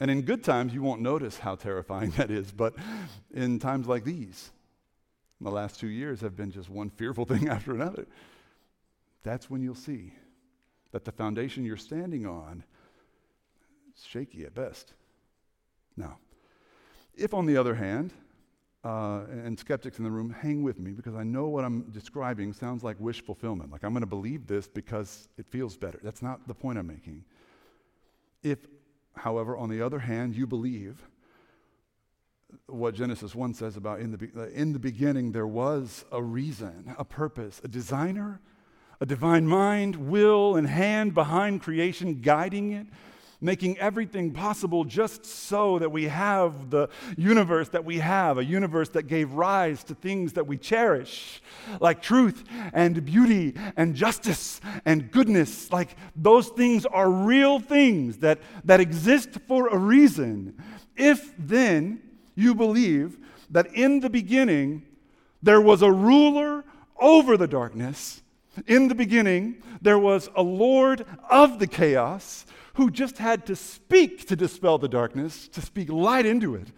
And 0.00 0.10
in 0.10 0.22
good 0.22 0.42
times, 0.42 0.74
you 0.74 0.82
won't 0.82 1.00
notice 1.00 1.38
how 1.38 1.54
terrifying 1.54 2.10
that 2.16 2.30
is, 2.30 2.50
but 2.50 2.74
in 3.32 3.58
times 3.58 3.86
like 3.86 4.04
these, 4.04 4.50
the 5.40 5.50
last 5.50 5.78
two 5.78 5.88
years 5.88 6.20
have 6.20 6.36
been 6.36 6.50
just 6.50 6.70
one 6.70 6.90
fearful 6.90 7.24
thing 7.26 7.48
after 7.48 7.72
another. 7.72 8.06
That's 9.22 9.50
when 9.50 9.62
you'll 9.62 9.74
see 9.74 10.12
that 10.92 11.04
the 11.04 11.12
foundation 11.12 11.64
you're 11.64 11.76
standing 11.76 12.26
on 12.26 12.62
is 13.96 14.04
shaky 14.04 14.44
at 14.44 14.54
best. 14.54 14.92
Now, 15.96 16.18
if 17.16 17.34
on 17.34 17.46
the 17.46 17.56
other 17.56 17.74
hand, 17.74 18.12
uh, 18.84 19.24
and 19.30 19.58
skeptics 19.58 19.98
in 19.98 20.04
the 20.04 20.10
room, 20.10 20.28
hang 20.28 20.62
with 20.62 20.78
me 20.78 20.90
because 20.92 21.14
I 21.14 21.22
know 21.22 21.46
what 21.46 21.64
I'm 21.64 21.90
describing 21.90 22.52
sounds 22.52 22.84
like 22.84 23.00
wish 23.00 23.22
fulfillment. 23.22 23.72
Like 23.72 23.82
I'm 23.82 23.92
going 23.92 24.02
to 24.02 24.06
believe 24.06 24.46
this 24.46 24.68
because 24.68 25.28
it 25.38 25.46
feels 25.48 25.76
better. 25.76 25.98
That's 26.02 26.20
not 26.20 26.46
the 26.46 26.54
point 26.54 26.78
I'm 26.78 26.86
making. 26.86 27.24
If, 28.44 28.58
however, 29.16 29.56
on 29.56 29.70
the 29.70 29.80
other 29.80 29.98
hand, 29.98 30.36
you 30.36 30.46
believe 30.46 31.02
what 32.66 32.94
Genesis 32.94 33.34
1 33.34 33.54
says 33.54 33.76
about 33.76 34.00
in 34.00 34.12
the, 34.12 34.52
in 34.52 34.72
the 34.72 34.78
beginning 34.78 35.32
there 35.32 35.46
was 35.46 36.04
a 36.12 36.22
reason, 36.22 36.94
a 36.98 37.04
purpose, 37.04 37.60
a 37.64 37.68
designer, 37.68 38.40
a 39.00 39.06
divine 39.06 39.46
mind, 39.46 39.96
will, 39.96 40.56
and 40.56 40.68
hand 40.68 41.14
behind 41.14 41.62
creation 41.62 42.20
guiding 42.20 42.72
it, 42.72 42.86
making 43.40 43.78
everything 43.78 44.32
possible 44.32 44.84
just 44.84 45.24
so 45.24 45.78
that 45.78 45.90
we 45.90 46.04
have 46.04 46.70
the 46.70 46.88
universe 47.16 47.68
that 47.70 47.84
we 47.84 47.98
have, 47.98 48.38
a 48.38 48.44
universe 48.44 48.88
that 48.90 49.04
gave 49.04 49.32
rise 49.32 49.84
to 49.84 49.94
things 49.94 50.32
that 50.34 50.46
we 50.46 50.56
cherish, 50.56 51.42
like 51.80 52.02
truth 52.02 52.44
and 52.72 53.04
beauty 53.04 53.54
and 53.76 53.94
justice 53.94 54.60
and 54.84 55.10
goodness. 55.10 55.70
Like 55.72 55.96
those 56.16 56.48
things 56.48 56.86
are 56.86 57.10
real 57.10 57.58
things 57.58 58.18
that, 58.18 58.40
that 58.64 58.80
exist 58.80 59.38
for 59.46 59.68
a 59.68 59.76
reason. 59.76 60.54
If 60.96 61.34
then 61.38 62.02
you 62.34 62.54
believe 62.54 63.18
that 63.50 63.66
in 63.74 64.00
the 64.00 64.10
beginning 64.10 64.82
there 65.42 65.60
was 65.60 65.82
a 65.82 65.92
ruler 65.92 66.64
over 66.98 67.36
the 67.36 67.46
darkness, 67.46 68.22
in 68.66 68.88
the 68.88 68.94
beginning 68.94 69.62
there 69.82 69.98
was 69.98 70.30
a 70.36 70.42
Lord 70.42 71.04
of 71.28 71.58
the 71.58 71.66
chaos 71.66 72.46
who 72.74 72.90
just 72.90 73.18
had 73.18 73.46
to 73.46 73.56
speak 73.56 74.26
to 74.28 74.36
dispel 74.36 74.78
the 74.78 74.88
darkness, 74.88 75.48
to 75.48 75.60
speak 75.60 75.90
light 75.90 76.26
into 76.26 76.54
it, 76.54 76.68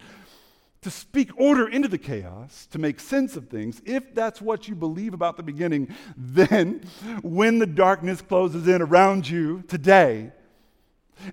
to 0.81 0.91
speak 0.91 1.31
order 1.39 1.67
into 1.67 1.87
the 1.87 1.97
chaos, 1.97 2.67
to 2.71 2.79
make 2.79 2.99
sense 2.99 3.35
of 3.35 3.49
things, 3.49 3.81
if 3.85 4.13
that's 4.13 4.41
what 4.41 4.67
you 4.67 4.75
believe 4.75 5.13
about 5.13 5.37
the 5.37 5.43
beginning, 5.43 5.93
then 6.17 6.81
when 7.21 7.59
the 7.59 7.67
darkness 7.67 8.21
closes 8.21 8.67
in 8.67 8.81
around 8.81 9.27
you 9.27 9.63
today, 9.67 10.31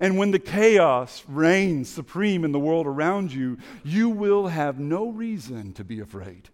and 0.00 0.16
when 0.16 0.30
the 0.30 0.38
chaos 0.38 1.22
reigns 1.28 1.90
supreme 1.90 2.42
in 2.42 2.52
the 2.52 2.58
world 2.58 2.86
around 2.86 3.32
you, 3.32 3.58
you 3.82 4.08
will 4.08 4.46
have 4.46 4.78
no 4.78 5.10
reason 5.10 5.74
to 5.74 5.84
be 5.84 6.00
afraid. 6.00 6.48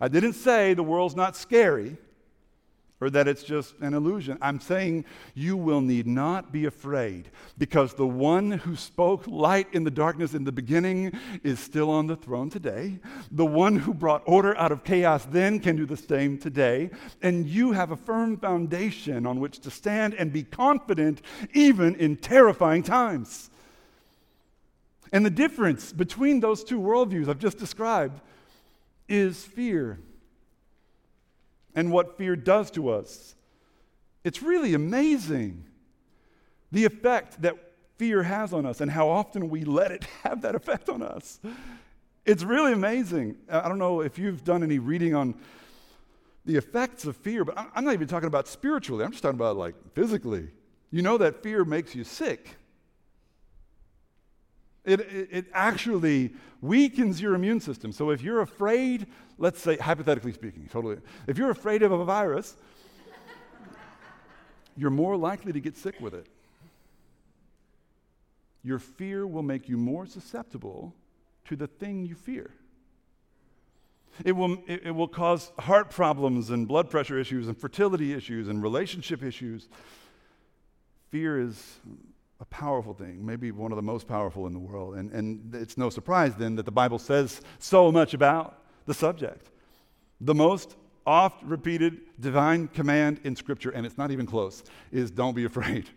I 0.00 0.08
didn't 0.08 0.34
say 0.34 0.74
the 0.74 0.82
world's 0.82 1.16
not 1.16 1.34
scary 1.34 1.96
or 3.00 3.08
that 3.10 3.26
it's 3.26 3.42
just 3.42 3.74
an 3.80 3.94
illusion. 3.94 4.36
I'm 4.42 4.60
saying 4.60 5.06
you 5.34 5.56
will 5.56 5.80
need 5.80 6.06
not 6.06 6.52
be 6.52 6.66
afraid 6.66 7.30
because 7.56 7.94
the 7.94 8.06
one 8.06 8.50
who 8.50 8.76
spoke 8.76 9.26
light 9.26 9.68
in 9.72 9.84
the 9.84 9.90
darkness 9.90 10.34
in 10.34 10.44
the 10.44 10.52
beginning 10.52 11.12
is 11.42 11.58
still 11.58 11.90
on 11.90 12.06
the 12.06 12.16
throne 12.16 12.50
today. 12.50 12.98
The 13.30 13.46
one 13.46 13.76
who 13.76 13.94
brought 13.94 14.22
order 14.26 14.56
out 14.58 14.72
of 14.72 14.84
chaos 14.84 15.24
then 15.24 15.60
can 15.60 15.76
do 15.76 15.86
the 15.86 15.96
same 15.96 16.36
today. 16.36 16.90
And 17.22 17.46
you 17.46 17.72
have 17.72 17.90
a 17.90 17.96
firm 17.96 18.36
foundation 18.36 19.26
on 19.26 19.40
which 19.40 19.60
to 19.60 19.70
stand 19.70 20.14
and 20.14 20.32
be 20.32 20.42
confident 20.42 21.22
even 21.54 21.94
in 21.94 22.16
terrifying 22.16 22.82
times. 22.82 23.50
And 25.12 25.24
the 25.24 25.30
difference 25.30 25.92
between 25.92 26.40
those 26.40 26.62
two 26.62 26.78
worldviews 26.78 27.28
I've 27.28 27.38
just 27.38 27.58
described 27.58 28.20
is 29.08 29.44
fear 29.44 29.98
and 31.74 31.92
what 31.92 32.18
fear 32.18 32.36
does 32.36 32.70
to 32.72 32.90
us. 32.90 33.34
It's 34.24 34.42
really 34.42 34.74
amazing 34.74 35.64
the 36.72 36.84
effect 36.84 37.42
that 37.42 37.56
fear 37.96 38.22
has 38.22 38.52
on 38.52 38.64
us 38.64 38.80
and 38.80 38.90
how 38.90 39.08
often 39.08 39.50
we 39.50 39.64
let 39.64 39.90
it 39.90 40.04
have 40.22 40.42
that 40.42 40.54
effect 40.54 40.88
on 40.88 41.02
us. 41.02 41.40
It's 42.24 42.42
really 42.42 42.72
amazing. 42.72 43.36
I 43.48 43.68
don't 43.68 43.78
know 43.78 44.02
if 44.02 44.18
you've 44.18 44.44
done 44.44 44.62
any 44.62 44.78
reading 44.78 45.14
on 45.14 45.34
the 46.44 46.56
effects 46.56 47.04
of 47.04 47.16
fear, 47.16 47.44
but 47.44 47.56
I'm 47.74 47.84
not 47.84 47.94
even 47.94 48.08
talking 48.08 48.26
about 48.26 48.48
spiritually, 48.48 49.04
I'm 49.04 49.10
just 49.10 49.22
talking 49.22 49.38
about 49.38 49.56
like 49.56 49.74
physically. 49.94 50.48
You 50.90 51.02
know 51.02 51.18
that 51.18 51.42
fear 51.42 51.64
makes 51.64 51.94
you 51.94 52.02
sick. 52.04 52.56
It, 54.84 55.00
it, 55.00 55.28
it, 55.30 55.46
actually 55.52 56.32
weakens 56.62 57.20
your 57.20 57.34
immune 57.34 57.60
system. 57.60 57.92
So 57.92 58.10
if 58.10 58.22
you're 58.22 58.40
afraid, 58.40 59.06
let's 59.36 59.60
say, 59.60 59.76
hypothetically 59.76 60.32
speaking, 60.32 60.68
totally, 60.72 60.96
if 61.26 61.36
you're 61.36 61.50
afraid 61.50 61.82
of 61.82 61.92
a 61.92 62.04
virus, 62.04 62.56
you're 64.76 64.90
more 64.90 65.16
likely 65.16 65.52
to 65.52 65.60
get 65.60 65.76
sick 65.76 66.00
with 66.00 66.14
it. 66.14 66.26
Your 68.62 68.78
fear 68.78 69.26
will 69.26 69.42
make 69.42 69.68
you 69.68 69.76
more 69.76 70.06
susceptible 70.06 70.94
to 71.46 71.56
the 71.56 71.66
thing 71.66 72.04
you 72.04 72.14
fear. 72.14 72.50
It 74.24 74.32
will, 74.32 74.62
it, 74.66 74.82
it 74.86 74.90
will 74.90 75.08
cause 75.08 75.50
heart 75.58 75.90
problems 75.90 76.50
and 76.50 76.68
blood 76.68 76.90
pressure 76.90 77.18
issues 77.18 77.48
and 77.48 77.56
fertility 77.56 78.12
issues 78.12 78.48
and 78.48 78.62
relationship 78.62 79.22
issues. 79.22 79.68
Fear 81.10 81.40
is 81.40 81.78
a 82.40 82.44
powerful 82.46 82.94
thing, 82.94 83.24
maybe 83.24 83.50
one 83.50 83.70
of 83.70 83.76
the 83.76 83.82
most 83.82 84.08
powerful 84.08 84.46
in 84.46 84.54
the 84.54 84.58
world. 84.58 84.96
And, 84.96 85.12
and 85.12 85.54
it's 85.54 85.76
no 85.76 85.90
surprise 85.90 86.34
then 86.36 86.56
that 86.56 86.64
the 86.64 86.72
Bible 86.72 86.98
says 86.98 87.42
so 87.58 87.92
much 87.92 88.14
about 88.14 88.62
the 88.86 88.94
subject. 88.94 89.50
The 90.22 90.34
most 90.34 90.76
oft 91.06 91.42
repeated 91.42 92.00
divine 92.18 92.68
command 92.68 93.20
in 93.24 93.36
Scripture, 93.36 93.70
and 93.70 93.84
it's 93.84 93.98
not 93.98 94.10
even 94.10 94.26
close, 94.26 94.64
is 94.90 95.10
don't 95.10 95.34
be 95.34 95.44
afraid. 95.44 95.88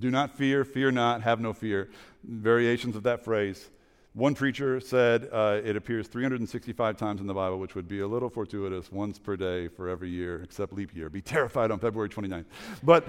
Do 0.00 0.10
not 0.10 0.36
fear, 0.36 0.64
fear 0.64 0.90
not, 0.90 1.22
have 1.22 1.40
no 1.40 1.52
fear. 1.52 1.90
Variations 2.24 2.96
of 2.96 3.02
that 3.04 3.24
phrase. 3.24 3.70
One 4.14 4.34
preacher 4.34 4.80
said 4.80 5.28
uh, 5.30 5.60
it 5.62 5.76
appears 5.76 6.08
365 6.08 6.96
times 6.96 7.20
in 7.20 7.28
the 7.28 7.34
Bible, 7.34 7.60
which 7.60 7.76
would 7.76 7.86
be 7.86 8.00
a 8.00 8.08
little 8.08 8.28
fortuitous, 8.28 8.90
once 8.90 9.20
per 9.20 9.36
day 9.36 9.68
for 9.68 9.88
every 9.88 10.08
year, 10.08 10.42
except 10.42 10.72
leap 10.72 10.96
year. 10.96 11.08
Be 11.08 11.20
terrified 11.20 11.70
on 11.70 11.78
February 11.78 12.08
29th. 12.08 12.46
But 12.82 13.06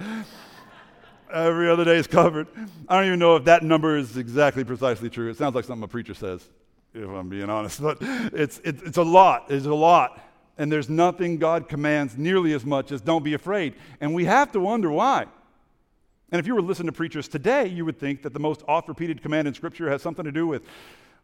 every 1.32 1.70
other 1.70 1.84
day 1.84 1.96
is 1.96 2.06
covered. 2.06 2.46
I 2.88 2.96
don't 2.96 3.06
even 3.06 3.18
know 3.18 3.36
if 3.36 3.44
that 3.44 3.62
number 3.62 3.96
is 3.96 4.16
exactly 4.16 4.64
precisely 4.64 5.10
true. 5.10 5.30
It 5.30 5.36
sounds 5.36 5.54
like 5.54 5.64
something 5.64 5.84
a 5.84 5.88
preacher 5.88 6.14
says, 6.14 6.48
if 6.94 7.08
I'm 7.08 7.28
being 7.28 7.50
honest. 7.50 7.82
But 7.82 7.98
it's, 8.00 8.60
it's, 8.64 8.82
it's 8.82 8.98
a 8.98 9.02
lot. 9.02 9.46
It's 9.50 9.66
a 9.66 9.74
lot. 9.74 10.20
And 10.58 10.70
there's 10.70 10.88
nothing 10.88 11.38
God 11.38 11.68
commands 11.68 12.16
nearly 12.16 12.52
as 12.52 12.64
much 12.64 12.92
as 12.92 13.00
don't 13.00 13.24
be 13.24 13.34
afraid. 13.34 13.74
And 14.00 14.14
we 14.14 14.26
have 14.26 14.52
to 14.52 14.60
wonder 14.60 14.90
why. 14.90 15.26
And 16.30 16.38
if 16.38 16.46
you 16.46 16.54
were 16.54 16.62
listening 16.62 16.86
to 16.86 16.92
preachers 16.92 17.28
today, 17.28 17.66
you 17.66 17.84
would 17.84 17.98
think 17.98 18.22
that 18.22 18.32
the 18.32 18.40
most 18.40 18.62
oft 18.68 18.88
repeated 18.88 19.22
command 19.22 19.48
in 19.48 19.54
Scripture 19.54 19.90
has 19.90 20.02
something 20.02 20.24
to 20.24 20.32
do 20.32 20.46
with, 20.46 20.62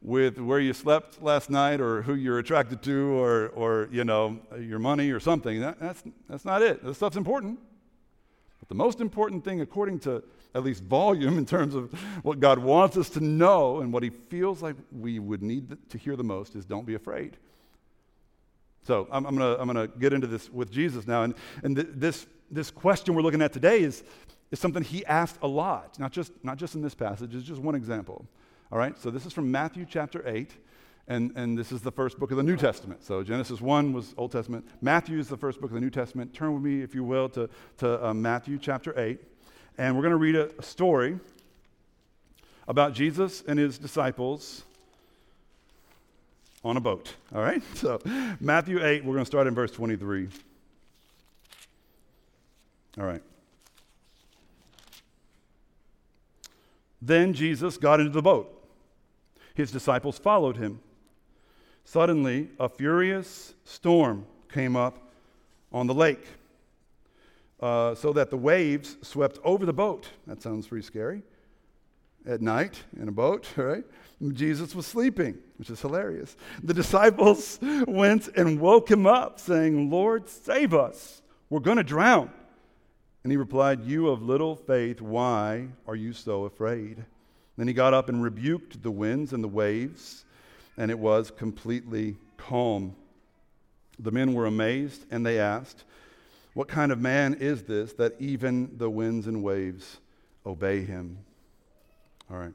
with 0.02 0.38
where 0.38 0.60
you 0.60 0.72
slept 0.72 1.22
last 1.22 1.50
night 1.50 1.80
or 1.80 2.02
who 2.02 2.14
you're 2.14 2.38
attracted 2.38 2.82
to 2.82 3.18
or, 3.18 3.48
or 3.48 3.88
you 3.90 4.04
know, 4.04 4.38
your 4.58 4.78
money 4.78 5.10
or 5.10 5.20
something. 5.20 5.60
That, 5.60 5.80
that's, 5.80 6.02
that's 6.28 6.44
not 6.44 6.62
it. 6.62 6.84
This 6.84 6.96
stuff's 6.96 7.16
important. 7.16 7.58
But 8.68 8.76
the 8.76 8.84
most 8.84 9.00
important 9.00 9.44
thing, 9.44 9.62
according 9.62 10.00
to 10.00 10.22
at 10.54 10.62
least 10.62 10.82
volume 10.84 11.38
in 11.38 11.46
terms 11.46 11.74
of 11.74 11.92
what 12.22 12.38
God 12.40 12.58
wants 12.58 12.96
us 12.96 13.08
to 13.10 13.20
know 13.20 13.80
and 13.80 13.92
what 13.92 14.02
He 14.02 14.10
feels 14.10 14.62
like 14.62 14.76
we 14.92 15.18
would 15.18 15.42
need 15.42 15.76
to 15.90 15.98
hear 15.98 16.16
the 16.16 16.24
most, 16.24 16.54
is 16.54 16.64
don't 16.64 16.86
be 16.86 16.94
afraid. 16.94 17.36
So 18.84 19.08
I'm, 19.10 19.26
I'm 19.26 19.36
going 19.36 19.74
to 19.74 19.88
get 19.98 20.12
into 20.12 20.26
this 20.26 20.50
with 20.50 20.70
Jesus 20.70 21.06
now. 21.06 21.22
And, 21.22 21.34
and 21.62 21.76
th- 21.76 21.88
this, 21.92 22.26
this 22.50 22.70
question 22.70 23.14
we're 23.14 23.22
looking 23.22 23.42
at 23.42 23.52
today 23.52 23.80
is, 23.80 24.02
is 24.50 24.58
something 24.58 24.82
He 24.82 25.04
asked 25.06 25.38
a 25.42 25.48
lot, 25.48 25.98
not 25.98 26.12
just, 26.12 26.32
not 26.42 26.56
just 26.56 26.74
in 26.74 26.82
this 26.82 26.94
passage, 26.94 27.34
it's 27.34 27.46
just 27.46 27.60
one 27.60 27.74
example. 27.74 28.24
All 28.70 28.78
right, 28.78 28.98
so 28.98 29.10
this 29.10 29.24
is 29.26 29.32
from 29.32 29.50
Matthew 29.50 29.86
chapter 29.88 30.26
8. 30.26 30.54
And, 31.08 31.32
and 31.36 31.56
this 31.56 31.72
is 31.72 31.80
the 31.80 31.90
first 31.90 32.18
book 32.18 32.30
of 32.30 32.36
the 32.36 32.42
New 32.42 32.56
Testament. 32.56 33.02
So 33.02 33.22
Genesis 33.22 33.62
1 33.62 33.94
was 33.94 34.14
Old 34.18 34.30
Testament. 34.30 34.68
Matthew 34.82 35.18
is 35.18 35.26
the 35.26 35.38
first 35.38 35.58
book 35.58 35.70
of 35.70 35.74
the 35.74 35.80
New 35.80 35.88
Testament. 35.88 36.34
Turn 36.34 36.52
with 36.52 36.62
me, 36.62 36.82
if 36.82 36.94
you 36.94 37.02
will, 37.02 37.30
to, 37.30 37.48
to 37.78 38.06
uh, 38.06 38.12
Matthew 38.12 38.58
chapter 38.58 38.98
8. 38.98 39.18
And 39.78 39.96
we're 39.96 40.02
going 40.02 40.12
to 40.12 40.18
read 40.18 40.36
a, 40.36 40.50
a 40.58 40.62
story 40.62 41.18
about 42.68 42.92
Jesus 42.92 43.42
and 43.48 43.58
his 43.58 43.78
disciples 43.78 44.64
on 46.62 46.76
a 46.76 46.80
boat. 46.80 47.14
All 47.34 47.40
right? 47.40 47.62
So 47.74 48.00
Matthew 48.38 48.84
8, 48.84 49.02
we're 49.02 49.14
going 49.14 49.24
to 49.24 49.26
start 49.26 49.46
in 49.46 49.54
verse 49.54 49.70
23. 49.70 50.28
All 52.98 53.04
right. 53.04 53.22
Then 57.00 57.32
Jesus 57.32 57.78
got 57.78 57.98
into 57.98 58.12
the 58.12 58.20
boat. 58.20 58.54
His 59.54 59.72
disciples 59.72 60.18
followed 60.18 60.58
him. 60.58 60.80
Suddenly, 61.90 62.50
a 62.60 62.68
furious 62.68 63.54
storm 63.64 64.26
came 64.52 64.76
up 64.76 65.10
on 65.72 65.86
the 65.86 65.94
lake, 65.94 66.22
uh, 67.60 67.94
so 67.94 68.12
that 68.12 68.28
the 68.28 68.36
waves 68.36 68.98
swept 69.00 69.38
over 69.42 69.64
the 69.64 69.72
boat. 69.72 70.06
That 70.26 70.42
sounds 70.42 70.66
pretty 70.66 70.84
scary. 70.84 71.22
At 72.26 72.42
night 72.42 72.82
in 73.00 73.08
a 73.08 73.10
boat, 73.10 73.46
right? 73.56 73.86
Jesus 74.34 74.74
was 74.74 74.84
sleeping, 74.84 75.38
which 75.56 75.70
is 75.70 75.80
hilarious. 75.80 76.36
The 76.62 76.74
disciples 76.74 77.58
went 77.86 78.28
and 78.36 78.60
woke 78.60 78.90
him 78.90 79.06
up, 79.06 79.40
saying, 79.40 79.88
Lord, 79.88 80.28
save 80.28 80.74
us. 80.74 81.22
We're 81.48 81.60
going 81.60 81.78
to 81.78 81.82
drown. 81.82 82.30
And 83.24 83.32
he 83.32 83.38
replied, 83.38 83.82
You 83.86 84.08
of 84.08 84.20
little 84.20 84.56
faith, 84.56 85.00
why 85.00 85.68
are 85.86 85.96
you 85.96 86.12
so 86.12 86.44
afraid? 86.44 87.06
Then 87.56 87.66
he 87.66 87.72
got 87.72 87.94
up 87.94 88.10
and 88.10 88.22
rebuked 88.22 88.82
the 88.82 88.90
winds 88.90 89.32
and 89.32 89.42
the 89.42 89.48
waves 89.48 90.26
and 90.78 90.90
it 90.90 90.98
was 90.98 91.30
completely 91.30 92.16
calm. 92.38 92.94
The 93.98 94.12
men 94.12 94.32
were 94.32 94.46
amazed, 94.46 95.04
and 95.10 95.26
they 95.26 95.38
asked, 95.38 95.84
What 96.54 96.68
kind 96.68 96.92
of 96.92 97.00
man 97.00 97.34
is 97.34 97.64
this 97.64 97.92
that 97.94 98.14
even 98.20 98.78
the 98.78 98.88
winds 98.88 99.26
and 99.26 99.42
waves 99.42 99.98
obey 100.46 100.84
him? 100.84 101.18
All 102.30 102.38
right. 102.38 102.54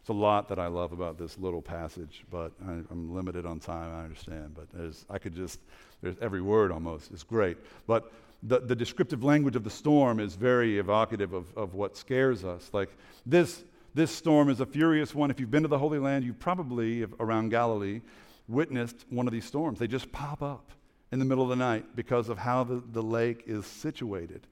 It's 0.00 0.10
a 0.10 0.12
lot 0.12 0.48
that 0.50 0.60
I 0.60 0.68
love 0.68 0.92
about 0.92 1.18
this 1.18 1.36
little 1.36 1.60
passage, 1.60 2.24
but 2.30 2.52
I, 2.64 2.74
am 2.92 3.12
limited 3.12 3.44
on 3.44 3.58
time, 3.58 3.92
I 3.92 4.04
understand. 4.04 4.54
But 4.54 4.68
I 5.10 5.18
could 5.18 5.34
just, 5.34 5.58
there's 6.00 6.14
every 6.22 6.40
word 6.40 6.70
almost. 6.70 7.10
It's 7.10 7.24
great. 7.24 7.56
But 7.88 8.12
the, 8.44 8.60
the 8.60 8.76
descriptive 8.76 9.24
language 9.24 9.56
of 9.56 9.64
the 9.64 9.70
storm 9.70 10.20
is 10.20 10.36
very 10.36 10.78
evocative 10.78 11.32
of, 11.32 11.46
of 11.56 11.74
what 11.74 11.96
scares 11.96 12.44
us. 12.44 12.70
Like 12.72 12.90
this, 13.24 13.64
this 13.96 14.10
storm 14.10 14.50
is 14.50 14.60
a 14.60 14.66
furious 14.66 15.14
one. 15.14 15.30
If 15.30 15.40
you've 15.40 15.50
been 15.50 15.62
to 15.62 15.68
the 15.68 15.78
Holy 15.78 15.98
Land, 15.98 16.22
you 16.22 16.34
probably, 16.34 17.06
around 17.18 17.48
Galilee, 17.48 18.02
witnessed 18.46 19.06
one 19.08 19.26
of 19.26 19.32
these 19.32 19.46
storms. 19.46 19.78
They 19.78 19.86
just 19.86 20.12
pop 20.12 20.42
up 20.42 20.70
in 21.12 21.18
the 21.18 21.24
middle 21.24 21.42
of 21.42 21.48
the 21.48 21.56
night 21.56 21.96
because 21.96 22.28
of 22.28 22.36
how 22.36 22.62
the, 22.62 22.82
the 22.92 23.02
lake 23.02 23.44
is 23.46 23.64
situated 23.64 24.46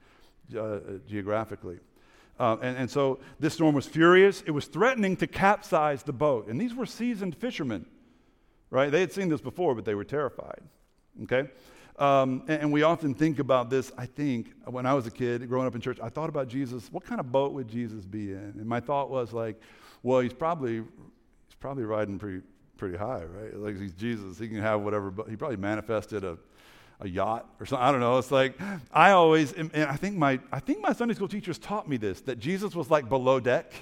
uh, 0.59 0.79
geographically. 1.07 1.79
Uh, 2.41 2.57
and, 2.63 2.79
and 2.79 2.91
so 2.91 3.19
this 3.39 3.53
storm 3.53 3.75
was 3.75 3.87
furious. 3.87 4.43
It 4.47 4.51
was 4.51 4.65
threatening 4.65 5.15
to 5.19 5.27
capsize 5.27 6.03
the 6.03 6.15
boat. 6.15 6.49
And 6.49 6.59
these 6.59 6.75
were 6.75 6.87
seasoned 6.87 7.37
fishermen, 7.37 7.85
right? 8.71 8.91
They 8.91 9.01
had 9.01 9.13
seen 9.13 9.29
this 9.29 9.43
before, 9.43 9.75
but 9.75 9.85
they 9.85 9.95
were 9.95 10.05
terrified. 10.05 10.63
Okay? 11.25 11.51
Um, 11.97 12.43
and, 12.49 12.63
and, 12.63 12.73
we 12.73 12.83
often 12.83 13.15
think 13.15 13.39
about 13.39 13.71
this. 13.71 13.93
I 13.97 14.07
think 14.07 14.53
when 14.65 14.85
I 14.85 14.95
was 14.95 15.07
a 15.07 15.13
kid 15.13 15.49
growing 15.49 15.69
up 15.69 15.77
in 15.77 15.81
church, 15.81 15.99
I 16.03 16.09
thought 16.09 16.29
about 16.29 16.49
Jesus. 16.49 16.89
What 16.91 17.05
kind 17.05 17.21
of 17.21 17.31
boat 17.31 17.53
would 17.53 17.69
Jesus 17.69 18.05
be 18.05 18.33
in? 18.33 18.55
And 18.59 18.67
my 18.67 18.81
thought 18.81 19.11
was 19.11 19.33
like, 19.33 19.61
well, 20.03 20.19
he's 20.19 20.33
probably 20.33 20.79
he's 20.79 21.55
probably 21.61 21.85
riding 21.85 22.19
pretty 22.19 22.43
pretty 22.77 22.97
high, 22.97 23.23
right? 23.23 23.57
Like 23.57 23.79
he's 23.81 23.93
Jesus. 23.93 24.41
He 24.41 24.49
can 24.49 24.59
have 24.59 24.81
whatever. 24.81 25.13
But 25.13 25.29
he 25.29 25.37
probably 25.37 25.57
manifested 25.57 26.25
a 26.25 26.37
a 27.01 27.09
yacht 27.09 27.47
or 27.61 27.67
something. 27.67 27.85
I 27.85 27.91
don't 27.91 28.01
know. 28.01 28.19
It's 28.19 28.31
like 28.31 28.59
I 28.93 29.13
always, 29.13 29.53
and 29.53 29.71
I 29.75 29.97
think 29.97 30.17
my 30.17 30.41
I 30.53 30.61
think 30.61 30.81
my 30.81 30.93
Sunday 30.93 31.15
school 31.15 31.29
teachers 31.29 31.59
taught 31.59 31.89
me 31.89 31.97
this 31.97 32.21
that 32.23 32.39
Jesus 32.39 32.75
was 32.75 32.91
like 32.91 33.09
below 33.09 33.41
deck, 33.41 33.73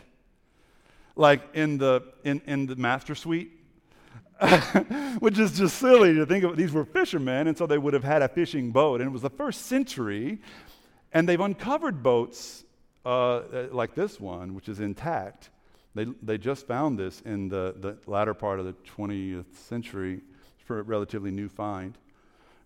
like 1.17 1.43
in 1.55 1.79
the 1.79 2.03
in 2.25 2.43
in 2.47 2.67
the 2.67 2.77
master 2.77 3.15
suite. 3.15 3.53
which 5.21 5.39
is 5.39 5.57
just 5.57 5.79
silly 5.79 6.15
to 6.15 6.27
think 6.27 6.45
of. 6.45 6.57
These 6.57 6.73
were 6.73 6.85
fishermen, 6.85 7.47
and 7.47 7.57
so 7.57 7.67
they 7.67 7.79
would 7.79 7.95
have 7.95 8.05
had 8.05 8.23
a 8.23 8.29
fishing 8.29 8.71
boat. 8.71 9.01
And 9.01 9.09
it 9.09 9.13
was 9.13 9.23
the 9.23 9.31
first 9.31 9.67
century, 9.67 10.39
and 11.13 11.29
they've 11.29 11.41
uncovered 11.41 12.03
boats 12.03 12.65
uh, 13.05 13.09
uh 13.09 13.67
like 13.71 13.95
this 13.95 14.21
one, 14.21 14.55
which 14.55 14.69
is 14.69 14.81
intact. 14.81 15.51
They, 15.95 16.07
they 16.23 16.39
just 16.39 16.67
found 16.67 16.99
this 16.99 17.21
in 17.23 17.49
the, 17.49 17.75
the 17.79 17.99
latter 18.07 18.35
part 18.35 18.59
of 18.59 18.67
the 18.67 18.75
20th 18.97 19.55
century 19.55 20.21
for 20.65 20.81
a 20.81 20.83
relatively 20.83 21.31
new 21.31 21.49
find. 21.49 21.99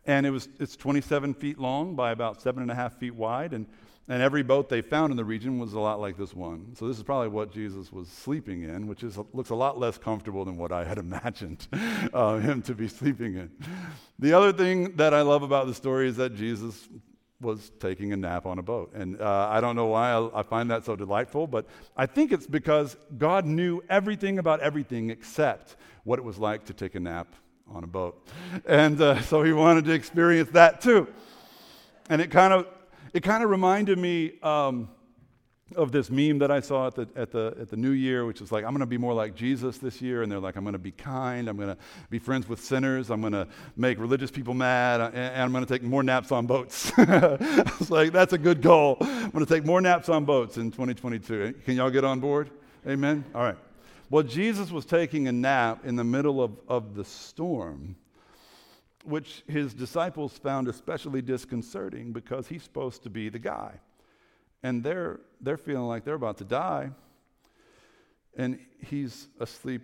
And 0.06 0.24
it 0.24 0.30
was, 0.30 0.48
it's 0.60 0.76
27 0.76 1.34
feet 1.34 1.58
long 1.58 1.96
by 1.96 2.12
about 2.12 2.40
seven 2.40 2.62
and 2.62 2.70
a 2.70 2.74
half 2.74 2.98
feet 2.98 3.14
wide. 3.14 3.52
And 3.52 3.66
and 4.08 4.22
every 4.22 4.42
boat 4.42 4.68
they 4.68 4.82
found 4.82 5.10
in 5.10 5.16
the 5.16 5.24
region 5.24 5.58
was 5.58 5.72
a 5.72 5.80
lot 5.80 6.00
like 6.00 6.16
this 6.16 6.32
one. 6.32 6.74
So 6.76 6.86
this 6.86 6.96
is 6.96 7.02
probably 7.02 7.28
what 7.28 7.52
Jesus 7.52 7.92
was 7.92 8.08
sleeping 8.08 8.62
in, 8.62 8.86
which 8.86 9.02
is, 9.02 9.18
looks 9.32 9.50
a 9.50 9.54
lot 9.54 9.78
less 9.78 9.98
comfortable 9.98 10.44
than 10.44 10.56
what 10.56 10.70
I 10.70 10.84
had 10.84 10.98
imagined 11.06 11.66
uh, 12.12 12.38
him 12.38 12.62
to 12.62 12.74
be 12.74 12.86
sleeping 12.88 13.34
in. 13.36 13.50
The 14.18 14.32
other 14.32 14.52
thing 14.52 14.96
that 14.96 15.12
I 15.12 15.22
love 15.22 15.42
about 15.42 15.66
the 15.66 15.74
story 15.74 16.08
is 16.08 16.16
that 16.16 16.34
Jesus 16.34 16.88
was 17.40 17.70
taking 17.80 18.12
a 18.12 18.16
nap 18.16 18.46
on 18.46 18.58
a 18.58 18.62
boat. 18.62 18.92
And 18.94 19.20
uh, 19.20 19.48
I 19.50 19.60
don't 19.60 19.76
know 19.76 19.86
why 19.86 20.12
I, 20.12 20.40
I, 20.40 20.42
find 20.42 20.70
that 20.70 20.84
so 20.84 20.96
delightful, 20.96 21.46
but 21.46 21.66
I 21.94 22.06
think 22.06 22.32
it's 22.32 22.46
because 22.46 22.96
God 23.18 23.44
knew 23.44 23.82
everything 23.90 24.38
about 24.38 24.60
everything 24.60 25.10
except 25.10 25.76
what 26.04 26.18
it 26.18 26.24
was 26.24 26.38
like 26.38 26.64
to 26.66 26.72
take 26.72 26.94
a 26.94 27.00
nap 27.00 27.34
on 27.68 27.84
a 27.84 27.86
boat. 27.86 28.26
And 28.64 28.98
uh, 29.00 29.20
so 29.22 29.42
he 29.42 29.52
wanted 29.52 29.84
to 29.86 29.92
experience 29.92 30.50
that 30.50 30.80
too. 30.80 31.08
And 32.08 32.22
it 32.22 32.30
kind 32.30 32.54
of 32.54 32.66
it 33.16 33.22
kind 33.22 33.42
of 33.42 33.48
reminded 33.48 33.98
me 33.98 34.32
um, 34.42 34.90
of 35.74 35.90
this 35.90 36.10
meme 36.10 36.38
that 36.40 36.50
I 36.50 36.60
saw 36.60 36.88
at 36.88 36.96
the, 36.96 37.08
at, 37.16 37.30
the, 37.30 37.56
at 37.58 37.70
the 37.70 37.76
New 37.76 37.92
Year, 37.92 38.26
which 38.26 38.42
is 38.42 38.52
like, 38.52 38.62
I'm 38.62 38.72
going 38.72 38.80
to 38.80 38.86
be 38.86 38.98
more 38.98 39.14
like 39.14 39.34
Jesus 39.34 39.78
this 39.78 40.02
year. 40.02 40.22
And 40.22 40.30
they're 40.30 40.38
like, 40.38 40.54
I'm 40.54 40.64
going 40.64 40.74
to 40.74 40.78
be 40.78 40.90
kind. 40.90 41.48
I'm 41.48 41.56
going 41.56 41.70
to 41.70 41.78
be 42.10 42.18
friends 42.18 42.46
with 42.46 42.60
sinners. 42.60 43.10
I'm 43.10 43.22
going 43.22 43.32
to 43.32 43.48
make 43.74 43.98
religious 43.98 44.30
people 44.30 44.52
mad. 44.52 45.00
And, 45.14 45.42
I'm 45.42 45.50
going 45.50 45.64
to 45.64 45.72
take 45.72 45.82
more 45.82 46.02
naps 46.02 46.30
on 46.30 46.46
boats. 46.46 46.92
I 46.98 47.72
was 47.78 47.90
like, 47.90 48.12
that's 48.12 48.34
a 48.34 48.38
good 48.38 48.60
goal. 48.60 48.98
I'm 49.00 49.30
going 49.30 49.46
to 49.46 49.54
take 49.54 49.64
more 49.64 49.80
naps 49.80 50.10
on 50.10 50.26
boats 50.26 50.58
in 50.58 50.70
2022. 50.70 51.54
Can 51.64 51.76
y'all 51.76 51.88
get 51.88 52.04
on 52.04 52.20
board? 52.20 52.50
Amen? 52.86 53.24
All 53.34 53.44
right. 53.44 53.56
Well, 54.10 54.24
Jesus 54.24 54.70
was 54.70 54.84
taking 54.84 55.26
a 55.26 55.32
nap 55.32 55.86
in 55.86 55.96
the 55.96 56.04
middle 56.04 56.42
of, 56.42 56.52
of 56.68 56.94
the 56.94 57.04
storm 57.06 57.96
which 59.06 59.44
his 59.46 59.74
disciples 59.74 60.36
found 60.38 60.68
especially 60.68 61.22
disconcerting 61.22 62.12
because 62.12 62.48
he's 62.48 62.62
supposed 62.62 63.02
to 63.04 63.10
be 63.10 63.28
the 63.28 63.38
guy. 63.38 63.80
And 64.62 64.82
they're, 64.82 65.20
they're 65.40 65.56
feeling 65.56 65.86
like 65.86 66.04
they're 66.04 66.14
about 66.14 66.38
to 66.38 66.44
die, 66.44 66.90
and 68.36 68.58
he's 68.84 69.28
asleep 69.40 69.82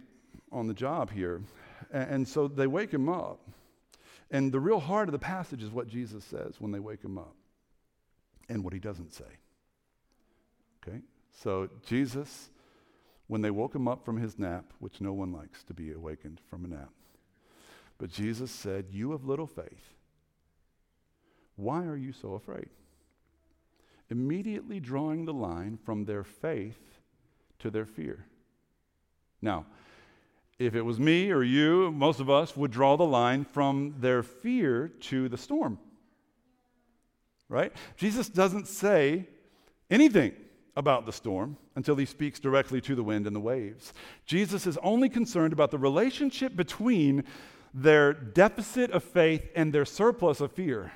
on 0.51 0.67
the 0.67 0.75
job 0.75 1.11
here. 1.11 1.43
And, 1.93 2.11
and 2.11 2.29
so 2.29 2.49
they 2.49 2.67
wake 2.67 2.93
him 2.93 3.09
up. 3.09 3.41
And 4.31 4.51
the 4.51 4.61
real 4.61 4.81
heart 4.81 5.09
of 5.09 5.13
the 5.13 5.19
passage 5.19 5.63
is 5.63 5.71
what 5.71 5.89
Jesus 5.89 6.25
says 6.25 6.55
when 6.59 6.73
they 6.73 6.81
wake 6.81 7.03
him 7.03 7.19
up 7.19 7.35
and 8.49 8.65
what 8.65 8.73
he 8.73 8.79
doesn't 8.79 9.13
say. 9.13 9.25
Okay? 10.83 11.01
So 11.43 11.69
Jesus, 11.87 12.51
when 13.27 13.43
they 13.43 13.51
woke 13.51 13.75
him 13.75 13.89
up 13.89 14.05
from 14.05 14.17
his 14.17 14.39
nap, 14.39 14.73
which 14.79 15.01
no 15.01 15.13
one 15.13 15.33
likes 15.33 15.63
to 15.65 15.75
be 15.75 15.93
awakened 15.93 16.41
from 16.49 16.65
a 16.65 16.69
nap, 16.69 16.91
but 18.03 18.11
Jesus 18.11 18.51
said, 18.51 18.87
You 18.91 19.13
have 19.13 19.23
little 19.25 19.47
faith. 19.47 19.95
Why 21.55 21.85
are 21.85 21.97
you 21.97 22.13
so 22.13 22.35
afraid? 22.35 22.69
Immediately 24.11 24.81
drawing 24.81 25.25
the 25.25 25.33
line 25.33 25.79
from 25.85 26.05
their 26.05 26.25
faith 26.25 26.81
to 27.61 27.71
their 27.71 27.87
fear. 27.87 28.27
Now, 29.41 29.67
if 30.59 30.75
it 30.75 30.83
was 30.83 30.99
me 30.99 31.31
or 31.31 31.45
you, 31.45 31.93
most 31.93 32.19
of 32.19 32.29
us 32.29 32.57
would 32.57 32.73
draw 32.73 32.97
the 32.97 33.05
line 33.05 33.45
from 33.45 33.95
their 34.01 34.25
fear 34.25 34.89
to 35.03 35.29
the 35.29 35.39
storm. 35.39 35.79
Right? 37.49 37.73
Jesus 37.97 38.29
doesn't 38.29 38.67
say 38.67 39.29
anything 39.91 40.33
about 40.75 41.07
the 41.07 41.13
storm 41.13 41.57
until 41.77 41.95
he 41.95 42.07
speaks 42.07 42.41
directly 42.41 42.81
to 42.81 42.97
the 42.97 43.05
wind 43.05 43.29
and 43.29 43.37
the 43.37 43.41
waves. 43.41 43.93
Jesus 44.27 44.67
is 44.67 44.77
only 44.79 45.09
concerned 45.09 45.53
about 45.53 45.71
the 45.71 45.79
relationship 45.79 46.57
between 46.57 47.23
their 47.75 48.13
deficit 48.13 48.91
of 48.91 49.03
faith 49.03 49.49
and 49.55 49.73
their 49.73 49.85
surplus 49.85 50.41
of 50.41 50.53
fear, 50.53 50.93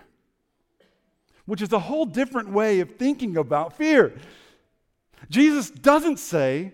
which 1.46 1.62
is 1.62 1.72
a 1.72 1.78
whole 1.78 2.04
different 2.04 2.50
way 2.50 2.80
of 2.80 2.96
thinking 2.96 3.36
about 3.36 3.76
fear. 3.76 4.12
Jesus 5.30 5.70
doesn't 5.70 6.18
say, 6.18 6.72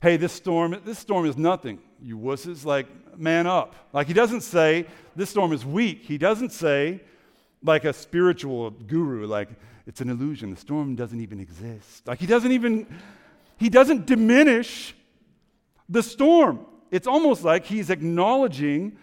hey, 0.00 0.16
this 0.16 0.32
storm, 0.32 0.80
this 0.84 0.98
storm 0.98 1.26
is 1.26 1.36
nothing, 1.36 1.80
you 2.00 2.16
wusses, 2.16 2.64
like, 2.64 2.86
man 3.18 3.46
up. 3.46 3.74
Like, 3.92 4.06
he 4.06 4.14
doesn't 4.14 4.42
say, 4.42 4.86
this 5.16 5.30
storm 5.30 5.52
is 5.52 5.64
weak. 5.64 6.04
He 6.04 6.16
doesn't 6.16 6.50
say, 6.50 7.00
like 7.62 7.84
a 7.84 7.92
spiritual 7.92 8.70
guru, 8.70 9.26
like, 9.26 9.48
it's 9.86 10.00
an 10.00 10.08
illusion. 10.08 10.50
The 10.50 10.56
storm 10.56 10.94
doesn't 10.94 11.20
even 11.20 11.40
exist. 11.40 12.06
Like, 12.06 12.20
he 12.20 12.26
doesn't 12.26 12.52
even, 12.52 12.86
he 13.58 13.68
doesn't 13.68 14.06
diminish 14.06 14.94
the 15.88 16.02
storm. 16.02 16.64
It's 16.90 17.06
almost 17.06 17.44
like 17.44 17.66
he's 17.66 17.90
acknowledging 17.90 18.96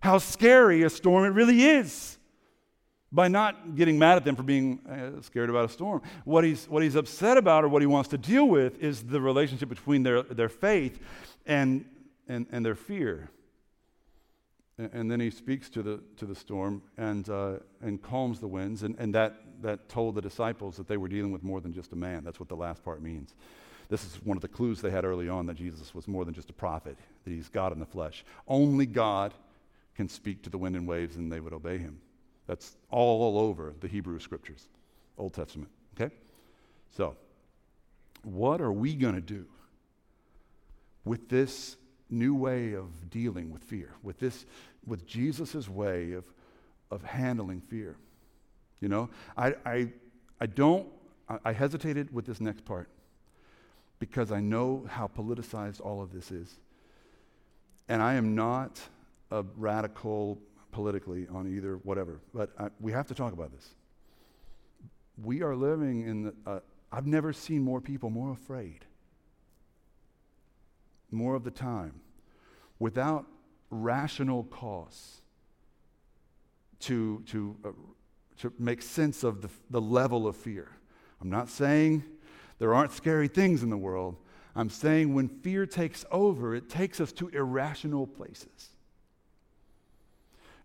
how 0.00 0.18
scary 0.18 0.82
a 0.82 0.90
storm 0.90 1.24
it 1.24 1.28
really 1.28 1.62
is 1.62 2.18
by 3.12 3.28
not 3.28 3.74
getting 3.74 3.98
mad 3.98 4.16
at 4.16 4.24
them 4.24 4.36
for 4.36 4.42
being 4.42 4.80
uh, 4.88 5.20
scared 5.22 5.50
about 5.50 5.64
a 5.64 5.68
storm. 5.68 6.00
What 6.24 6.44
he's, 6.44 6.66
what 6.68 6.82
he's 6.82 6.94
upset 6.94 7.36
about 7.36 7.64
or 7.64 7.68
what 7.68 7.82
he 7.82 7.86
wants 7.86 8.08
to 8.10 8.18
deal 8.18 8.46
with 8.46 8.80
is 8.82 9.02
the 9.02 9.20
relationship 9.20 9.68
between 9.68 10.02
their, 10.02 10.22
their 10.22 10.48
faith 10.48 11.00
and, 11.46 11.84
and, 12.28 12.46
and 12.52 12.64
their 12.64 12.76
fear. 12.76 13.30
And, 14.78 14.90
and 14.92 15.10
then 15.10 15.20
he 15.20 15.30
speaks 15.30 15.68
to 15.70 15.82
the, 15.82 16.00
to 16.16 16.24
the 16.24 16.36
storm 16.36 16.82
and, 16.96 17.28
uh, 17.28 17.54
and 17.82 18.00
calms 18.00 18.38
the 18.38 18.48
winds, 18.48 18.84
and, 18.84 18.94
and 18.98 19.14
that, 19.14 19.42
that 19.62 19.88
told 19.88 20.14
the 20.14 20.22
disciples 20.22 20.76
that 20.76 20.86
they 20.86 20.96
were 20.96 21.08
dealing 21.08 21.32
with 21.32 21.42
more 21.42 21.60
than 21.60 21.72
just 21.72 21.92
a 21.92 21.96
man. 21.96 22.22
That's 22.22 22.38
what 22.38 22.48
the 22.48 22.56
last 22.56 22.84
part 22.84 23.02
means. 23.02 23.34
This 23.88 24.04
is 24.04 24.22
one 24.22 24.36
of 24.36 24.40
the 24.40 24.48
clues 24.48 24.80
they 24.80 24.90
had 24.90 25.04
early 25.04 25.28
on 25.28 25.46
that 25.46 25.56
Jesus 25.56 25.96
was 25.96 26.06
more 26.06 26.24
than 26.24 26.32
just 26.32 26.48
a 26.48 26.52
prophet, 26.52 26.96
that 27.24 27.30
he's 27.30 27.48
God 27.48 27.72
in 27.72 27.80
the 27.80 27.86
flesh. 27.86 28.24
Only 28.46 28.86
God 28.86 29.34
can 30.00 30.08
speak 30.08 30.40
to 30.40 30.48
the 30.48 30.56
wind 30.56 30.74
and 30.76 30.88
waves 30.88 31.16
and 31.16 31.30
they 31.30 31.40
would 31.40 31.52
obey 31.52 31.76
him. 31.76 32.00
That's 32.46 32.74
all 32.90 33.38
over 33.38 33.74
the 33.80 33.86
Hebrew 33.86 34.18
scriptures, 34.18 34.66
Old 35.18 35.34
Testament. 35.34 35.70
Okay? 35.94 36.14
So, 36.96 37.16
what 38.22 38.62
are 38.62 38.72
we 38.72 38.94
going 38.94 39.14
to 39.14 39.20
do 39.20 39.44
with 41.04 41.28
this 41.28 41.76
new 42.08 42.34
way 42.34 42.72
of 42.72 43.10
dealing 43.10 43.50
with 43.50 43.62
fear, 43.62 43.92
with 44.02 44.18
this, 44.18 44.46
with 44.86 45.06
Jesus' 45.06 45.68
way 45.68 46.12
of, 46.12 46.24
of 46.90 47.04
handling 47.04 47.60
fear? 47.60 47.94
You 48.80 48.88
know, 48.88 49.10
I, 49.36 49.54
I, 49.66 49.92
I 50.40 50.46
don't, 50.46 50.88
I, 51.28 51.38
I 51.44 51.52
hesitated 51.52 52.10
with 52.10 52.24
this 52.24 52.40
next 52.40 52.64
part 52.64 52.88
because 53.98 54.32
I 54.32 54.40
know 54.40 54.86
how 54.88 55.08
politicized 55.08 55.82
all 55.82 56.00
of 56.00 56.10
this 56.14 56.30
is. 56.30 56.58
And 57.86 58.00
I 58.00 58.14
am 58.14 58.34
not 58.34 58.80
a 59.30 59.44
radical 59.56 60.38
politically 60.72 61.26
on 61.32 61.46
either 61.46 61.76
whatever, 61.78 62.20
but 62.32 62.50
I, 62.58 62.68
we 62.80 62.92
have 62.92 63.06
to 63.08 63.14
talk 63.14 63.32
about 63.32 63.52
this. 63.52 63.68
We 65.22 65.42
are 65.42 65.54
living 65.54 66.02
in 66.02 66.22
the, 66.24 66.34
uh, 66.46 66.60
I've 66.92 67.06
never 67.06 67.32
seen 67.32 67.62
more 67.62 67.80
people 67.80 68.10
more 68.10 68.32
afraid, 68.32 68.84
more 71.10 71.34
of 71.34 71.44
the 71.44 71.50
time, 71.50 72.00
without 72.78 73.26
rational 73.70 74.44
cause 74.44 75.20
to, 76.80 77.22
to, 77.26 77.56
uh, 77.64 77.68
to 78.38 78.52
make 78.58 78.82
sense 78.82 79.22
of 79.22 79.42
the, 79.42 79.50
the 79.70 79.80
level 79.80 80.26
of 80.26 80.36
fear. 80.36 80.68
I'm 81.20 81.30
not 81.30 81.48
saying 81.48 82.02
there 82.58 82.74
aren't 82.74 82.92
scary 82.92 83.28
things 83.28 83.62
in 83.62 83.70
the 83.70 83.76
world. 83.76 84.16
I'm 84.56 84.70
saying 84.70 85.14
when 85.14 85.28
fear 85.28 85.66
takes 85.66 86.04
over, 86.10 86.54
it 86.54 86.68
takes 86.68 87.00
us 87.00 87.12
to 87.12 87.28
irrational 87.28 88.06
places. 88.06 88.69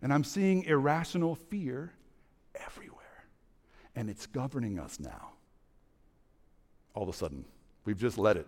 And 0.02 0.12
I'm 0.12 0.24
seeing 0.24 0.64
irrational 0.64 1.34
fear 1.34 1.92
everywhere. 2.54 3.26
And 3.94 4.10
it's 4.10 4.26
governing 4.26 4.78
us 4.78 5.00
now. 5.00 5.30
All 6.94 7.02
of 7.02 7.08
a 7.08 7.12
sudden, 7.12 7.44
we've 7.84 7.98
just 7.98 8.18
let 8.18 8.36
it. 8.36 8.46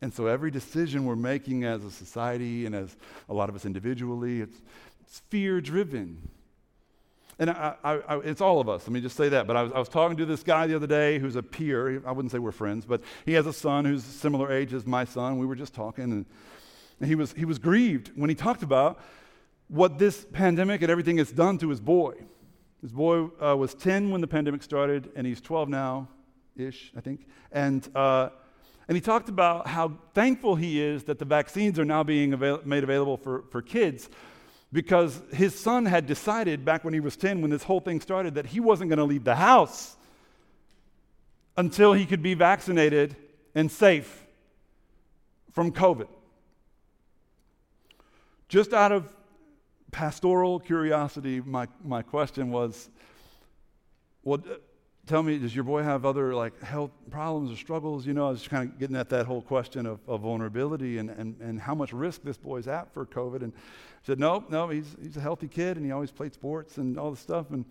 And 0.00 0.12
so 0.12 0.26
every 0.26 0.50
decision 0.50 1.06
we're 1.06 1.16
making 1.16 1.64
as 1.64 1.84
a 1.84 1.90
society 1.90 2.66
and 2.66 2.74
as 2.74 2.94
a 3.28 3.34
lot 3.34 3.48
of 3.48 3.54
us 3.54 3.64
individually, 3.64 4.40
it's, 4.40 4.60
it's 5.00 5.20
fear 5.30 5.60
driven. 5.60 6.28
And 7.38 7.50
I, 7.50 7.74
I, 7.82 7.92
I, 7.94 8.18
it's 8.18 8.40
all 8.40 8.60
of 8.60 8.68
us. 8.68 8.82
Let 8.82 8.92
me 8.92 9.00
just 9.00 9.16
say 9.16 9.28
that. 9.30 9.46
But 9.46 9.56
I 9.56 9.62
was, 9.62 9.72
I 9.72 9.78
was, 9.78 9.88
talking 9.88 10.16
to 10.18 10.26
this 10.26 10.42
guy 10.42 10.66
the 10.66 10.76
other 10.76 10.86
day 10.86 11.18
who's 11.18 11.36
a 11.36 11.42
peer. 11.42 12.02
I 12.06 12.12
wouldn't 12.12 12.32
say 12.32 12.38
we're 12.38 12.52
friends, 12.52 12.84
but 12.84 13.02
he 13.24 13.32
has 13.32 13.46
a 13.46 13.52
son 13.52 13.84
who's 13.84 14.04
similar 14.04 14.52
age 14.52 14.72
as 14.72 14.86
my 14.86 15.04
son. 15.04 15.38
We 15.38 15.46
were 15.46 15.56
just 15.56 15.74
talking, 15.74 16.04
and, 16.04 16.26
and 17.00 17.08
he, 17.08 17.14
was, 17.14 17.32
he 17.32 17.44
was 17.44 17.58
grieved 17.58 18.12
when 18.14 18.28
he 18.28 18.36
talked 18.36 18.62
about 18.62 19.00
what 19.68 19.98
this 19.98 20.26
pandemic 20.32 20.82
and 20.82 20.90
everything 20.90 21.18
has 21.18 21.30
done 21.30 21.58
to 21.58 21.68
his 21.68 21.80
boy. 21.80 22.14
His 22.82 22.92
boy 22.92 23.30
uh, 23.40 23.56
was 23.56 23.74
10 23.74 24.10
when 24.10 24.20
the 24.20 24.26
pandemic 24.26 24.62
started, 24.62 25.10
and 25.16 25.26
he's 25.26 25.40
12 25.40 25.68
now 25.68 26.08
ish, 26.56 26.92
I 26.96 27.00
think. 27.00 27.26
And, 27.50 27.88
uh, 27.96 28.28
and 28.88 28.96
he 28.96 29.00
talked 29.00 29.28
about 29.28 29.66
how 29.66 29.94
thankful 30.12 30.56
he 30.56 30.82
is 30.82 31.04
that 31.04 31.18
the 31.18 31.24
vaccines 31.24 31.78
are 31.78 31.84
now 31.84 32.02
being 32.02 32.34
avail- 32.34 32.60
made 32.64 32.84
available 32.84 33.16
for, 33.16 33.44
for 33.50 33.62
kids 33.62 34.10
because 34.72 35.22
his 35.32 35.58
son 35.58 35.86
had 35.86 36.06
decided 36.06 36.64
back 36.64 36.84
when 36.84 36.92
he 36.92 37.00
was 37.00 37.16
10, 37.16 37.40
when 37.40 37.50
this 37.50 37.62
whole 37.62 37.80
thing 37.80 38.00
started, 38.00 38.34
that 38.34 38.46
he 38.46 38.60
wasn't 38.60 38.90
going 38.90 38.98
to 38.98 39.04
leave 39.04 39.24
the 39.24 39.36
house 39.36 39.96
until 41.56 41.92
he 41.92 42.04
could 42.04 42.22
be 42.22 42.34
vaccinated 42.34 43.16
and 43.54 43.70
safe 43.70 44.26
from 45.52 45.70
COVID. 45.70 46.08
Just 48.48 48.72
out 48.72 48.90
of 48.90 49.08
pastoral 49.94 50.58
curiosity, 50.58 51.40
my, 51.40 51.68
my 51.84 52.02
question 52.02 52.50
was 52.50 52.90
well, 54.24 54.42
tell 55.06 55.22
me, 55.22 55.38
does 55.38 55.54
your 55.54 55.62
boy 55.62 55.82
have 55.82 56.04
other 56.04 56.34
like 56.34 56.60
health 56.62 56.90
problems 57.10 57.52
or 57.52 57.56
struggles? 57.56 58.04
You 58.04 58.12
know, 58.12 58.26
I 58.26 58.30
was 58.30 58.48
kind 58.48 58.68
of 58.68 58.76
getting 58.78 58.96
at 58.96 59.08
that 59.10 59.26
whole 59.26 59.40
question 59.40 59.86
of, 59.86 60.00
of 60.08 60.22
vulnerability 60.22 60.98
and, 60.98 61.10
and, 61.10 61.40
and 61.40 61.60
how 61.60 61.76
much 61.76 61.92
risk 61.92 62.22
this 62.24 62.36
boy's 62.36 62.66
at 62.66 62.92
for 62.92 63.06
COVID. 63.06 63.42
And 63.42 63.52
I 63.54 64.06
said, 64.06 64.18
no, 64.18 64.44
no, 64.48 64.68
he's, 64.68 64.96
he's 65.00 65.16
a 65.16 65.20
healthy 65.20 65.46
kid 65.46 65.76
and 65.76 65.86
he 65.86 65.92
always 65.92 66.10
played 66.10 66.34
sports 66.34 66.78
and 66.78 66.98
all 66.98 67.10
this 67.10 67.20
stuff. 67.20 67.50
And 67.50 67.64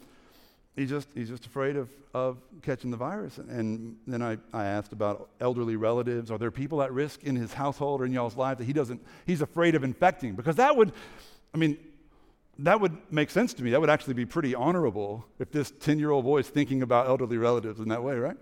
he 0.78 0.86
just, 0.86 1.10
he's 1.14 1.30
just 1.30 1.46
afraid 1.46 1.76
of, 1.76 1.90
of 2.14 2.38
catching 2.62 2.90
the 2.90 2.98
virus. 2.98 3.38
And 3.38 3.98
then 4.08 4.22
I, 4.22 4.38
I 4.54 4.64
asked 4.64 4.94
about 4.94 5.30
elderly 5.42 5.76
relatives. 5.76 6.32
Are 6.32 6.38
there 6.38 6.52
people 6.52 6.82
at 6.82 6.94
risk 6.94 7.24
in 7.24 7.36
his 7.36 7.52
household 7.52 8.00
or 8.00 8.06
in 8.06 8.14
y'all's 8.14 8.38
life 8.38 8.60
that 8.60 8.66
he 8.66 8.74
doesn't, 8.74 9.04
he's 9.26 9.42
afraid 9.42 9.76
of 9.76 9.84
infecting? 9.84 10.36
Because 10.36 10.56
that 10.56 10.78
would, 10.78 10.94
I 11.54 11.58
mean, 11.58 11.78
that 12.60 12.80
would 12.80 12.96
make 13.12 13.30
sense 13.30 13.54
to 13.56 13.63
me. 13.63 13.72
That 13.72 13.82
would 13.82 13.89
actually 13.89 14.13
be 14.13 14.26
pretty 14.26 14.54
honorable 14.54 15.26
if 15.39 15.52
this 15.52 15.72
10 15.80 15.98
year 16.00 16.12
old 16.12 16.26
boy 16.26 16.39
is 16.39 16.50
thinking 16.50 16.82
about 16.82 17.08
elderly 17.08 17.38
relatives 17.38 17.80
in 17.80 17.89
that 17.89 18.04
way, 18.04 18.16
right? 18.16 18.38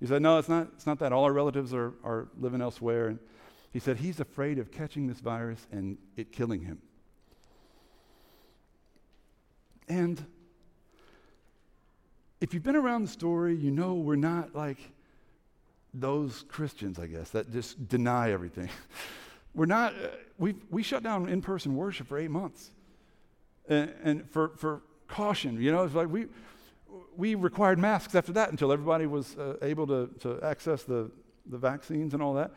He 0.00 0.06
said, 0.06 0.22
No, 0.22 0.38
it's 0.38 0.48
not, 0.48 0.68
it's 0.74 0.86
not 0.86 0.98
that. 1.00 1.12
All 1.12 1.24
our 1.24 1.32
relatives 1.32 1.74
are, 1.74 1.92
are 2.02 2.28
living 2.38 2.62
elsewhere. 2.62 3.08
And 3.08 3.18
he 3.72 3.78
said, 3.78 3.98
He's 3.98 4.18
afraid 4.18 4.58
of 4.58 4.72
catching 4.72 5.06
this 5.06 5.20
virus 5.20 5.66
and 5.70 5.98
it 6.16 6.32
killing 6.32 6.62
him. 6.62 6.80
And 9.88 10.24
if 12.40 12.54
you've 12.54 12.62
been 12.62 12.76
around 12.76 13.02
the 13.02 13.08
story, 13.08 13.54
you 13.54 13.70
know 13.70 13.94
we're 13.94 14.16
not 14.16 14.54
like 14.54 14.78
those 15.92 16.46
Christians, 16.48 16.98
I 16.98 17.06
guess, 17.06 17.30
that 17.30 17.52
just 17.52 17.88
deny 17.88 18.32
everything. 18.32 18.70
we're 19.54 19.66
not, 19.66 19.92
uh, 19.94 20.08
we 20.38 20.54
we 20.70 20.82
shut 20.82 21.02
down 21.02 21.28
in 21.28 21.42
person 21.42 21.76
worship 21.76 22.08
for 22.08 22.16
eight 22.18 22.30
months 22.30 22.70
and, 23.68 23.92
and 24.02 24.30
for, 24.30 24.52
for 24.56 24.82
caution. 25.08 25.60
You 25.60 25.72
know, 25.72 25.84
it's 25.84 25.94
like 25.94 26.08
we, 26.08 26.26
we 27.16 27.34
required 27.34 27.78
masks 27.78 28.14
after 28.14 28.32
that 28.32 28.50
until 28.50 28.72
everybody 28.72 29.06
was 29.06 29.36
uh, 29.36 29.56
able 29.62 29.86
to, 29.86 30.10
to 30.20 30.40
access 30.42 30.82
the, 30.82 31.10
the 31.46 31.58
vaccines 31.58 32.14
and 32.14 32.22
all 32.22 32.34
that. 32.34 32.52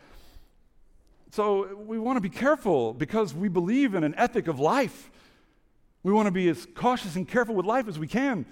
So 1.32 1.76
we 1.76 2.00
want 2.00 2.18
to 2.18 2.22
be 2.22 2.30
careful 2.30 2.94
because 2.94 3.34
we 3.34 3.50
believe 3.50 3.96
in 3.96 4.04
an 4.04 4.16
ethic 4.16 4.48
of 4.48 4.60
life. 4.60 5.12
We 6.04 6.14
want 6.14 6.28
to 6.28 6.32
be 6.32 6.48
as 6.48 6.66
cautious 6.74 7.16
and 7.16 7.28
careful 7.28 7.54
with 7.54 7.66
life 7.66 7.88
as 7.88 8.00
we 8.00 8.08
can. 8.08 8.46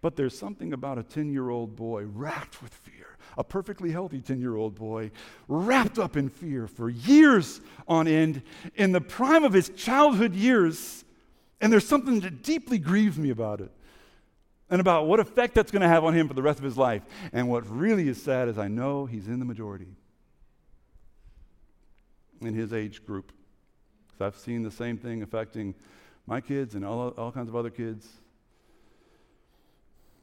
But 0.00 0.16
there's 0.16 0.36
something 0.36 0.72
about 0.72 0.98
a 0.98 1.02
10 1.02 1.30
year 1.30 1.50
old 1.50 1.76
boy 1.76 2.04
racked 2.04 2.62
with 2.62 2.74
fear, 2.74 3.16
a 3.38 3.44
perfectly 3.44 3.92
healthy 3.92 4.20
10 4.20 4.40
year 4.40 4.56
old 4.56 4.74
boy 4.74 5.10
wrapped 5.46 5.98
up 5.98 6.16
in 6.16 6.28
fear 6.28 6.66
for 6.66 6.88
years 6.88 7.60
on 7.86 8.08
end 8.08 8.42
in 8.74 8.92
the 8.92 9.00
prime 9.00 9.44
of 9.44 9.52
his 9.52 9.68
childhood 9.70 10.34
years 10.34 11.04
and 11.62 11.72
there's 11.72 11.86
something 11.86 12.20
that 12.20 12.42
deeply 12.42 12.78
grieves 12.78 13.16
me 13.16 13.30
about 13.30 13.60
it 13.60 13.70
and 14.68 14.80
about 14.80 15.06
what 15.06 15.20
effect 15.20 15.54
that's 15.54 15.70
going 15.70 15.82
to 15.82 15.88
have 15.88 16.04
on 16.04 16.12
him 16.12 16.26
for 16.26 16.34
the 16.34 16.42
rest 16.42 16.58
of 16.58 16.64
his 16.64 16.76
life. 16.76 17.02
And 17.32 17.48
what 17.48 17.64
really 17.70 18.08
is 18.08 18.20
sad 18.20 18.48
is 18.48 18.58
I 18.58 18.68
know 18.68 19.06
he's 19.06 19.28
in 19.28 19.38
the 19.38 19.44
majority 19.44 19.86
in 22.40 22.52
his 22.52 22.72
age 22.72 23.06
group. 23.06 23.32
Because 24.08 24.26
I've 24.26 24.40
seen 24.40 24.64
the 24.64 24.70
same 24.72 24.98
thing 24.98 25.22
affecting 25.22 25.74
my 26.26 26.40
kids 26.40 26.74
and 26.74 26.84
all, 26.84 27.10
all 27.10 27.30
kinds 27.30 27.48
of 27.48 27.54
other 27.54 27.70
kids 27.70 28.08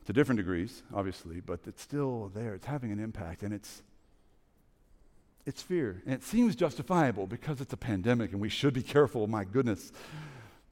to 0.06 0.14
different 0.14 0.38
degrees, 0.38 0.84
obviously, 0.94 1.40
but 1.40 1.62
it's 1.68 1.82
still 1.82 2.32
there. 2.36 2.54
It's 2.54 2.66
having 2.66 2.92
an 2.92 3.00
impact, 3.00 3.44
and 3.44 3.54
it's 3.54 3.82
it's 5.46 5.62
fear, 5.62 6.02
and 6.06 6.14
it 6.14 6.24
seems 6.24 6.56
justifiable 6.56 7.26
because 7.26 7.62
it's 7.62 7.74
a 7.74 7.78
pandemic, 7.78 8.34
and 8.34 8.42
we 8.42 8.50
should 8.50 8.74
be 8.74 8.84
careful. 8.84 9.26
My 9.26 9.46
goodness, 9.46 9.92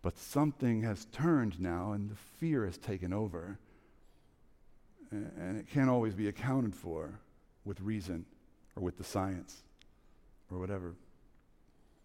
but 0.01 0.17
something 0.17 0.83
has 0.83 1.05
turned 1.05 1.59
now, 1.59 1.91
and 1.91 2.09
the 2.09 2.15
fear 2.15 2.65
has 2.65 2.77
taken 2.77 3.13
over. 3.13 3.59
And 5.11 5.57
it 5.57 5.67
can't 5.71 5.89
always 5.89 6.13
be 6.13 6.27
accounted 6.27 6.75
for 6.75 7.19
with 7.65 7.79
reason 7.81 8.25
or 8.75 8.83
with 8.83 8.97
the 8.97 9.03
science 9.03 9.63
or 10.51 10.59
whatever. 10.59 10.95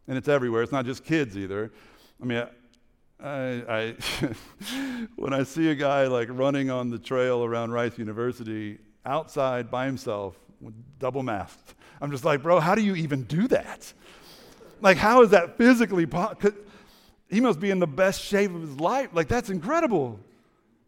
And 0.09 0.17
it's 0.17 0.29
everywhere. 0.29 0.63
It's 0.63 0.73
not 0.73 0.85
just 0.85 1.05
kids 1.05 1.37
either. 1.37 1.73
I 2.21 2.25
mean, 2.25 2.47
I, 3.23 3.63
I 3.69 3.97
when 5.17 5.33
I 5.33 5.43
see 5.45 5.71
a 5.71 5.75
guy 5.75 6.07
like 6.07 6.29
running 6.31 6.71
on 6.71 6.91
the 6.91 6.99
trail 6.99 7.45
around 7.45 7.73
Rice 7.73 7.99
University 7.99 8.79
outside 9.05 9.71
by 9.71 9.87
himself, 9.87 10.37
double 10.99 11.23
masked, 11.23 11.75
I'm 12.01 12.11
just 12.11 12.25
like, 12.25 12.43
bro, 12.43 12.61
how 12.61 12.75
do 12.75 12.83
you 12.83 12.97
even 12.97 13.25
do 13.25 13.49
that? 13.49 13.93
Like, 14.81 14.97
how 14.97 15.23
is 15.23 15.31
that 15.31 15.57
physically 15.57 16.07
possible? 16.07 16.53
He 17.33 17.41
must 17.41 17.59
be 17.59 17.71
in 17.71 17.79
the 17.79 17.87
best 17.87 18.21
shape 18.21 18.55
of 18.55 18.61
his 18.61 18.79
life. 18.79 19.09
Like, 19.13 19.27
that's 19.27 19.51
incredible. 19.51 20.21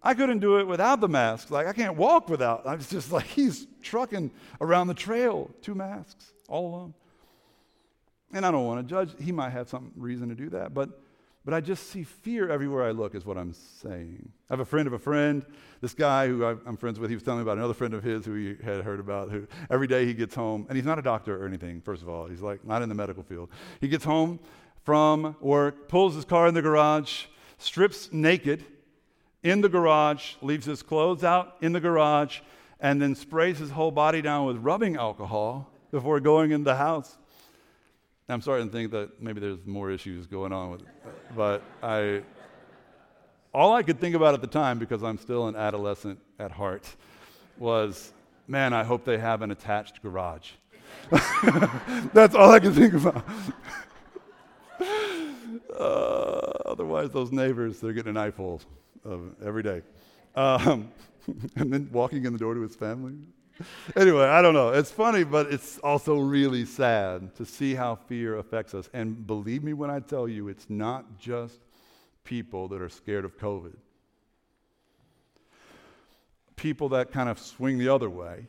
I 0.02 0.12
couldn't 0.12 0.40
do 0.40 0.58
it 0.58 0.66
without 0.66 1.00
the 1.00 1.08
mask. 1.08 1.50
Like, 1.50 1.66
I 1.66 1.72
can't 1.72 1.96
walk 1.96 2.28
without. 2.28 2.66
I 2.66 2.74
was 2.74 2.88
just 2.88 3.10
like, 3.10 3.24
he's 3.24 3.66
trucking 3.82 4.30
around 4.60 4.88
the 4.88 4.94
trail, 4.94 5.50
two 5.62 5.74
masks, 5.74 6.32
all 6.48 6.66
alone. 6.66 6.94
And 8.34 8.44
I 8.44 8.50
don't 8.50 8.66
want 8.66 8.86
to 8.86 8.94
judge. 8.94 9.14
He 9.18 9.32
might 9.32 9.50
have 9.50 9.70
some 9.70 9.92
reason 9.96 10.28
to 10.28 10.34
do 10.34 10.50
that, 10.50 10.74
but 10.74 10.90
but 11.44 11.52
I 11.52 11.60
just 11.60 11.90
see 11.90 12.04
fear 12.04 12.48
everywhere 12.48 12.84
I 12.84 12.92
look, 12.92 13.14
is 13.14 13.26
what 13.26 13.36
I'm 13.36 13.52
saying. 13.52 14.30
I 14.48 14.54
have 14.54 14.60
a 14.60 14.64
friend 14.64 14.86
of 14.86 14.94
a 14.94 14.98
friend, 14.98 15.44
this 15.82 15.92
guy 15.92 16.26
who 16.26 16.42
I'm 16.42 16.78
friends 16.78 16.98
with, 16.98 17.10
he 17.10 17.16
was 17.16 17.22
telling 17.22 17.40
me 17.40 17.42
about 17.42 17.58
another 17.58 17.74
friend 17.74 17.92
of 17.92 18.02
his 18.02 18.24
who 18.24 18.34
he 18.34 18.56
had 18.64 18.82
heard 18.82 18.98
about, 18.98 19.30
who 19.30 19.46
every 19.70 19.86
day 19.86 20.06
he 20.06 20.14
gets 20.14 20.34
home, 20.34 20.64
and 20.68 20.76
he's 20.76 20.86
not 20.86 20.98
a 20.98 21.02
doctor 21.02 21.42
or 21.42 21.46
anything, 21.46 21.82
first 21.82 22.00
of 22.00 22.08
all. 22.08 22.26
He's 22.26 22.40
like 22.40 22.64
not 22.64 22.80
in 22.80 22.88
the 22.88 22.94
medical 22.94 23.22
field. 23.22 23.50
He 23.82 23.88
gets 23.88 24.04
home 24.04 24.40
from 24.84 25.36
work, 25.40 25.88
pulls 25.88 26.14
his 26.14 26.24
car 26.24 26.46
in 26.46 26.54
the 26.54 26.62
garage, 26.62 27.24
strips 27.58 28.12
naked 28.12 28.64
in 29.42 29.60
the 29.60 29.68
garage, 29.68 30.34
leaves 30.42 30.66
his 30.66 30.82
clothes 30.82 31.24
out 31.24 31.56
in 31.60 31.72
the 31.72 31.80
garage, 31.80 32.40
and 32.80 33.00
then 33.00 33.14
sprays 33.14 33.58
his 33.58 33.70
whole 33.70 33.90
body 33.90 34.22
down 34.22 34.46
with 34.46 34.58
rubbing 34.58 34.96
alcohol 34.96 35.70
before 35.90 36.20
going 36.20 36.50
in 36.50 36.64
the 36.64 36.76
house. 36.76 37.16
I'm 38.28 38.40
starting 38.40 38.68
to 38.68 38.72
think 38.72 38.90
that 38.92 39.22
maybe 39.22 39.40
there's 39.40 39.64
more 39.66 39.90
issues 39.90 40.26
going 40.26 40.52
on 40.52 40.70
with 40.70 40.80
it, 40.82 40.88
but 41.36 41.62
I 41.82 42.22
all 43.52 43.72
I 43.74 43.82
could 43.82 44.00
think 44.00 44.16
about 44.16 44.34
at 44.34 44.40
the 44.40 44.48
time 44.48 44.78
because 44.78 45.02
I'm 45.02 45.18
still 45.18 45.46
an 45.46 45.54
adolescent 45.54 46.18
at 46.38 46.50
heart 46.50 46.96
was 47.58 48.12
man, 48.48 48.72
I 48.72 48.82
hope 48.82 49.04
they 49.04 49.18
have 49.18 49.42
an 49.42 49.50
attached 49.50 50.02
garage. 50.02 50.50
That's 52.12 52.34
all 52.34 52.50
I 52.50 52.60
could 52.60 52.74
think 52.74 52.94
about. 52.94 53.24
Uh, 55.78 56.52
otherwise, 56.66 57.10
those 57.10 57.32
neighbors, 57.32 57.80
they're 57.80 57.92
getting 57.92 58.10
an 58.10 58.16
eyeful 58.16 58.60
of 59.04 59.34
every 59.44 59.62
day. 59.62 59.82
Um, 60.34 60.90
and 61.56 61.72
then 61.72 61.88
walking 61.92 62.24
in 62.24 62.32
the 62.32 62.38
door 62.38 62.54
to 62.54 62.60
his 62.60 62.76
family. 62.76 63.14
anyway, 63.96 64.24
I 64.24 64.42
don't 64.42 64.54
know. 64.54 64.70
It's 64.70 64.90
funny, 64.90 65.24
but 65.24 65.52
it's 65.52 65.78
also 65.78 66.18
really 66.18 66.64
sad 66.64 67.34
to 67.36 67.44
see 67.44 67.74
how 67.74 67.96
fear 67.96 68.38
affects 68.38 68.74
us. 68.74 68.88
And 68.92 69.26
believe 69.26 69.62
me 69.62 69.72
when 69.72 69.90
I 69.90 70.00
tell 70.00 70.28
you, 70.28 70.48
it's 70.48 70.68
not 70.68 71.18
just 71.18 71.60
people 72.24 72.68
that 72.68 72.80
are 72.80 72.88
scared 72.88 73.24
of 73.24 73.38
COVID. 73.38 73.76
people 76.56 76.88
that 76.90 77.12
kind 77.12 77.28
of 77.28 77.38
swing 77.38 77.78
the 77.78 77.88
other 77.88 78.08
way 78.08 78.46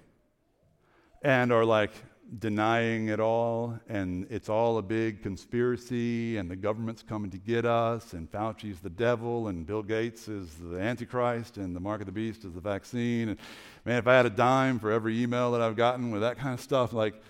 and 1.22 1.52
are 1.52 1.66
like 1.66 1.92
denying 2.40 3.10
it 3.10 3.20
all, 3.20 3.80
and 3.88 4.26
it's 4.30 4.50
all 4.50 4.78
a 4.78 4.82
big 4.82 5.22
conspiracy, 5.22 6.38
and 6.38 6.50
the 6.50 6.56
government's 6.56 7.04
coming 7.04 7.30
to 7.32 7.38
get 7.38 7.66
us, 7.66 8.14
and 8.14 8.30
Fauci's 8.32 8.80
the 8.80 8.90
devil, 8.90 9.48
and 9.48 9.66
Bill 9.66 9.84
Gates 9.84 10.28
is 10.28 10.56
the 10.56 10.78
Antichrist, 10.80 11.58
and 11.58 11.76
the 11.76 11.80
mark 11.80 12.02
of 12.02 12.08
the 12.08 12.12
beast 12.12 12.44
is 12.44 12.54
the 12.54 12.62
vaccine. 12.62 13.30
And 13.30 13.40
man, 13.86 14.00
if 14.00 14.08
I 14.08 14.16
had 14.16 14.26
a 14.26 14.32
dime 14.32 14.80
for 14.80 14.92
every 14.92 15.22
email 15.22 15.52
that 15.52 15.62
I've 15.62 15.76
gotten 15.76 16.12
with 16.12 16.22
that 16.22 16.38
kind 16.38 16.54
of 16.54 16.62
stuff, 16.62 16.94
like, 16.94 17.22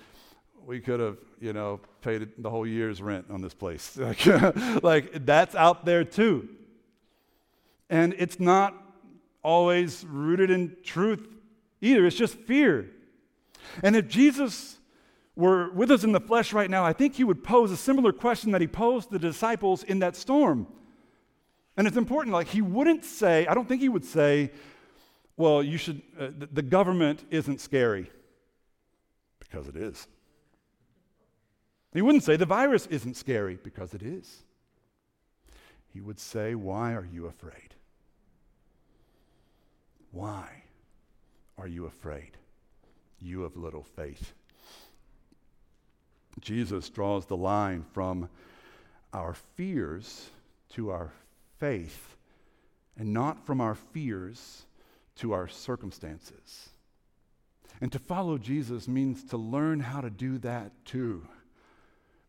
we 0.65 0.79
could 0.79 0.99
have, 0.99 1.17
you 1.39 1.53
know, 1.53 1.79
paid 2.01 2.27
the 2.37 2.49
whole 2.49 2.65
year's 2.65 3.01
rent 3.01 3.27
on 3.29 3.41
this 3.41 3.53
place. 3.53 3.97
like, 3.97 4.25
like, 4.83 5.25
that's 5.25 5.55
out 5.55 5.85
there 5.85 6.03
too. 6.03 6.49
And 7.89 8.15
it's 8.17 8.39
not 8.39 8.73
always 9.43 10.03
rooted 10.05 10.49
in 10.49 10.75
truth 10.83 11.27
either, 11.81 12.05
it's 12.05 12.15
just 12.15 12.35
fear. 12.35 12.89
And 13.83 13.95
if 13.95 14.07
Jesus 14.07 14.77
were 15.35 15.69
with 15.71 15.91
us 15.91 16.03
in 16.03 16.11
the 16.11 16.19
flesh 16.19 16.53
right 16.53 16.69
now, 16.69 16.85
I 16.85 16.93
think 16.93 17.15
he 17.15 17.23
would 17.23 17.43
pose 17.43 17.71
a 17.71 17.77
similar 17.77 18.11
question 18.11 18.51
that 18.51 18.61
he 18.61 18.67
posed 18.67 19.11
the 19.11 19.19
disciples 19.19 19.83
in 19.83 19.99
that 19.99 20.15
storm. 20.15 20.67
And 21.77 21.87
it's 21.87 21.97
important, 21.97 22.33
like, 22.33 22.47
he 22.47 22.61
wouldn't 22.61 23.03
say, 23.03 23.45
I 23.47 23.53
don't 23.53 23.67
think 23.67 23.81
he 23.81 23.89
would 23.89 24.05
say, 24.05 24.51
well, 25.35 25.61
you 25.61 25.77
should, 25.77 26.01
uh, 26.17 26.29
the 26.51 26.61
government 26.61 27.25
isn't 27.29 27.59
scary, 27.59 28.09
because 29.39 29.67
it 29.67 29.75
is. 29.75 30.07
He 31.93 32.01
wouldn't 32.01 32.23
say 32.23 32.37
the 32.37 32.45
virus 32.45 32.85
isn't 32.87 33.17
scary, 33.17 33.59
because 33.61 33.93
it 33.93 34.01
is. 34.01 34.43
He 35.93 35.99
would 35.99 36.19
say, 36.19 36.55
why 36.55 36.93
are 36.93 37.07
you 37.11 37.25
afraid? 37.25 37.75
Why 40.11 40.63
are 41.57 41.67
you 41.67 41.85
afraid? 41.85 42.37
You 43.19 43.43
of 43.43 43.57
little 43.57 43.83
faith. 43.83 44.33
Jesus 46.39 46.89
draws 46.89 47.25
the 47.25 47.37
line 47.37 47.85
from 47.93 48.29
our 49.13 49.33
fears 49.55 50.29
to 50.69 50.89
our 50.89 51.11
faith, 51.57 52.15
and 52.97 53.13
not 53.13 53.45
from 53.45 53.61
our 53.61 53.75
fears 53.75 54.65
to 55.15 55.31
our 55.31 55.47
circumstances. 55.47 56.69
And 57.81 57.91
to 57.91 57.99
follow 57.99 58.37
Jesus 58.37 58.87
means 58.87 59.23
to 59.25 59.37
learn 59.37 59.79
how 59.79 60.01
to 60.01 60.09
do 60.09 60.37
that 60.39 60.71
too. 60.85 61.27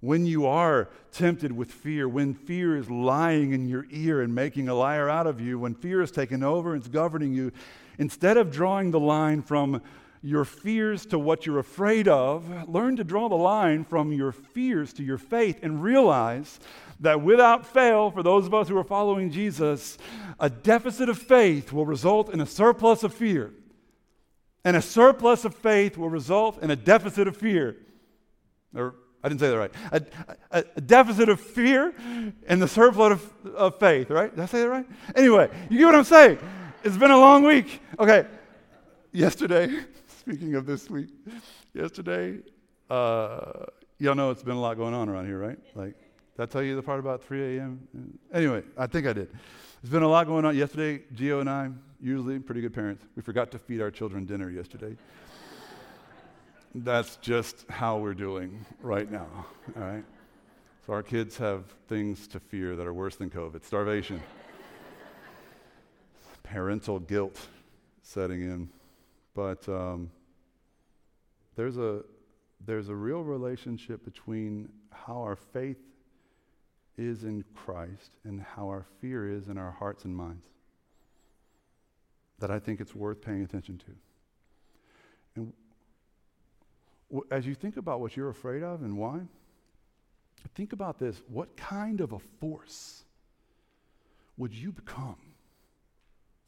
When 0.00 0.26
you 0.26 0.46
are 0.46 0.88
tempted 1.10 1.52
with 1.52 1.72
fear, 1.72 2.08
when 2.08 2.34
fear 2.34 2.76
is 2.76 2.90
lying 2.90 3.52
in 3.52 3.66
your 3.66 3.86
ear 3.90 4.20
and 4.20 4.34
making 4.34 4.68
a 4.68 4.74
liar 4.74 5.08
out 5.08 5.26
of 5.26 5.40
you, 5.40 5.58
when 5.58 5.74
fear 5.74 6.02
is 6.02 6.10
taken 6.10 6.42
over 6.42 6.74
and 6.74 6.82
it's 6.82 6.88
governing 6.88 7.32
you, 7.32 7.50
instead 7.98 8.36
of 8.36 8.52
drawing 8.52 8.90
the 8.90 9.00
line 9.00 9.42
from 9.42 9.80
your 10.26 10.44
fears 10.44 11.06
to 11.06 11.18
what 11.18 11.46
you're 11.46 11.60
afraid 11.60 12.08
of, 12.08 12.68
learn 12.68 12.96
to 12.96 13.04
draw 13.04 13.28
the 13.28 13.36
line 13.36 13.84
from 13.84 14.12
your 14.12 14.32
fears 14.32 14.92
to 14.92 15.04
your 15.04 15.18
faith 15.18 15.60
and 15.62 15.80
realize 15.80 16.58
that 16.98 17.22
without 17.22 17.64
fail, 17.64 18.10
for 18.10 18.24
those 18.24 18.44
of 18.44 18.52
us 18.52 18.68
who 18.68 18.76
are 18.76 18.82
following 18.82 19.30
Jesus, 19.30 19.98
a 20.40 20.50
deficit 20.50 21.08
of 21.08 21.16
faith 21.16 21.72
will 21.72 21.86
result 21.86 22.34
in 22.34 22.40
a 22.40 22.46
surplus 22.46 23.04
of 23.04 23.14
fear. 23.14 23.52
And 24.64 24.76
a 24.76 24.82
surplus 24.82 25.44
of 25.44 25.54
faith 25.54 25.96
will 25.96 26.08
result 26.08 26.60
in 26.60 26.72
a 26.72 26.76
deficit 26.76 27.28
of 27.28 27.36
fear. 27.36 27.76
Or, 28.74 28.96
I 29.22 29.28
didn't 29.28 29.40
say 29.40 29.50
that 29.50 29.58
right. 29.58 29.72
A, 29.92 30.02
a, 30.50 30.64
a 30.74 30.80
deficit 30.80 31.28
of 31.28 31.40
fear 31.40 31.94
and 32.48 32.60
the 32.60 32.66
surplus 32.66 33.12
of, 33.12 33.54
of 33.54 33.78
faith, 33.78 34.10
right? 34.10 34.34
Did 34.34 34.42
I 34.42 34.46
say 34.46 34.62
that 34.62 34.68
right? 34.68 34.86
Anyway, 35.14 35.50
you 35.70 35.78
get 35.78 35.84
what 35.84 35.94
I'm 35.94 36.02
saying? 36.02 36.38
It's 36.82 36.96
been 36.96 37.12
a 37.12 37.18
long 37.18 37.44
week. 37.44 37.80
Okay. 37.96 38.26
Yesterday, 39.12 39.84
Speaking 40.28 40.56
of 40.56 40.66
this 40.66 40.90
week, 40.90 41.10
yesterday, 41.72 42.38
uh, 42.90 43.66
y'all 44.00 44.16
know 44.16 44.32
it's 44.32 44.42
been 44.42 44.56
a 44.56 44.60
lot 44.60 44.76
going 44.76 44.92
on 44.92 45.08
around 45.08 45.26
here, 45.26 45.38
right? 45.38 45.56
Like, 45.76 45.94
did 46.36 46.42
I 46.42 46.46
tell 46.46 46.64
you 46.64 46.74
the 46.74 46.82
part 46.82 46.98
about 46.98 47.22
3 47.22 47.58
a.m.? 47.58 48.18
Anyway, 48.34 48.64
I 48.76 48.88
think 48.88 49.06
I 49.06 49.12
did. 49.12 49.30
There's 49.80 49.92
been 49.92 50.02
a 50.02 50.08
lot 50.08 50.26
going 50.26 50.44
on. 50.44 50.56
Yesterday, 50.56 51.04
Gio 51.14 51.40
and 51.40 51.48
I, 51.48 51.70
usually 52.00 52.40
pretty 52.40 52.60
good 52.60 52.74
parents, 52.74 53.04
we 53.14 53.22
forgot 53.22 53.52
to 53.52 53.58
feed 53.60 53.80
our 53.80 53.92
children 53.92 54.24
dinner 54.24 54.50
yesterday. 54.50 54.96
That's 56.74 57.14
just 57.18 57.64
how 57.70 57.98
we're 57.98 58.12
doing 58.12 58.66
right 58.82 59.08
now, 59.08 59.28
all 59.76 59.82
right? 59.82 60.04
So 60.88 60.92
our 60.92 61.04
kids 61.04 61.36
have 61.36 61.66
things 61.86 62.26
to 62.28 62.40
fear 62.40 62.74
that 62.74 62.84
are 62.84 62.92
worse 62.92 63.14
than 63.14 63.30
COVID 63.30 63.64
starvation, 63.64 64.20
parental 66.42 66.98
guilt 66.98 67.46
setting 68.02 68.42
in. 68.42 68.70
But 69.36 69.68
um, 69.68 70.10
there's, 71.56 71.76
a, 71.76 72.00
there's 72.64 72.88
a 72.88 72.94
real 72.94 73.22
relationship 73.22 74.02
between 74.02 74.70
how 74.90 75.20
our 75.20 75.36
faith 75.36 75.76
is 76.96 77.24
in 77.24 77.44
Christ 77.54 78.12
and 78.24 78.40
how 78.40 78.68
our 78.68 78.86
fear 79.02 79.30
is 79.30 79.48
in 79.48 79.58
our 79.58 79.72
hearts 79.72 80.06
and 80.06 80.16
minds 80.16 80.46
that 82.38 82.50
I 82.50 82.58
think 82.58 82.80
it's 82.80 82.94
worth 82.94 83.20
paying 83.20 83.42
attention 83.42 83.76
to. 83.78 83.84
And 85.36 85.52
w- 87.10 87.26
as 87.30 87.46
you 87.46 87.54
think 87.54 87.76
about 87.76 88.00
what 88.00 88.16
you're 88.16 88.30
afraid 88.30 88.62
of 88.62 88.82
and 88.82 88.96
why, 88.96 89.20
think 90.54 90.72
about 90.72 90.98
this. 90.98 91.20
What 91.28 91.54
kind 91.58 92.00
of 92.00 92.12
a 92.12 92.18
force 92.40 93.04
would 94.38 94.54
you 94.54 94.72
become 94.72 95.16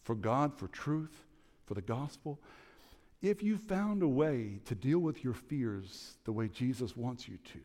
for 0.04 0.14
God, 0.14 0.58
for 0.58 0.68
truth, 0.68 1.24
for 1.66 1.74
the 1.74 1.82
gospel? 1.82 2.38
If 3.20 3.42
you 3.42 3.56
found 3.56 4.02
a 4.02 4.08
way 4.08 4.60
to 4.66 4.74
deal 4.74 4.98
with 4.98 5.24
your 5.24 5.34
fears 5.34 6.16
the 6.24 6.32
way 6.32 6.48
Jesus 6.48 6.96
wants 6.96 7.28
you 7.28 7.38
to, 7.52 7.58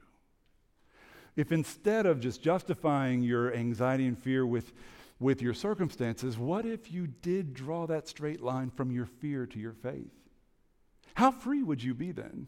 if 1.36 1.52
instead 1.52 2.06
of 2.06 2.20
just 2.20 2.42
justifying 2.42 3.22
your 3.22 3.54
anxiety 3.54 4.08
and 4.08 4.18
fear 4.18 4.46
with, 4.46 4.72
with 5.20 5.42
your 5.42 5.54
circumstances, 5.54 6.38
what 6.38 6.66
if 6.66 6.92
you 6.92 7.08
did 7.08 7.54
draw 7.54 7.88
that 7.88 8.08
straight 8.08 8.42
line 8.42 8.70
from 8.70 8.92
your 8.92 9.06
fear 9.06 9.46
to 9.48 9.60
your 9.60 9.74
faith? 9.74 10.12
How 11.16 11.32
free 11.32 11.64
would 11.64 11.84
you 11.84 11.94
be 11.94 12.12
then? 12.12 12.48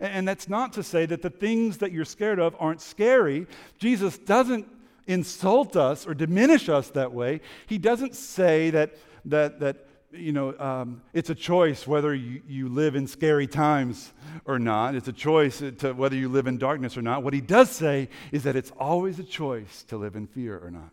And, 0.00 0.12
and 0.12 0.28
that's 0.28 0.48
not 0.48 0.72
to 0.74 0.82
say 0.82 1.06
that 1.06 1.22
the 1.22 1.30
things 1.30 1.78
that 1.78 1.92
you're 1.92 2.04
scared 2.04 2.38
of 2.38 2.54
aren't 2.58 2.80
scary. 2.80 3.46
Jesus 3.78 4.18
doesn't 4.18 4.68
insult 5.06 5.76
us 5.76 6.06
or 6.06 6.14
diminish 6.14 6.68
us 6.68 6.90
that 6.90 7.12
way. 7.12 7.40
He 7.66 7.78
doesn't 7.78 8.14
say 8.14 8.70
that, 8.70 8.96
that, 9.24 9.58
that 9.60 9.87
you 10.10 10.32
know, 10.32 10.58
um, 10.58 11.02
it's 11.12 11.30
a 11.30 11.34
choice 11.34 11.86
whether 11.86 12.14
you, 12.14 12.42
you 12.46 12.68
live 12.68 12.96
in 12.96 13.06
scary 13.06 13.46
times 13.46 14.12
or 14.44 14.58
not. 14.58 14.94
It's 14.94 15.08
a 15.08 15.12
choice 15.12 15.58
to 15.78 15.92
whether 15.92 16.16
you 16.16 16.28
live 16.28 16.46
in 16.46 16.58
darkness 16.58 16.96
or 16.96 17.02
not. 17.02 17.22
What 17.22 17.34
he 17.34 17.40
does 17.40 17.70
say 17.70 18.08
is 18.32 18.44
that 18.44 18.56
it's 18.56 18.72
always 18.78 19.18
a 19.18 19.24
choice 19.24 19.82
to 19.84 19.96
live 19.96 20.16
in 20.16 20.26
fear 20.26 20.58
or 20.58 20.70
not. 20.70 20.90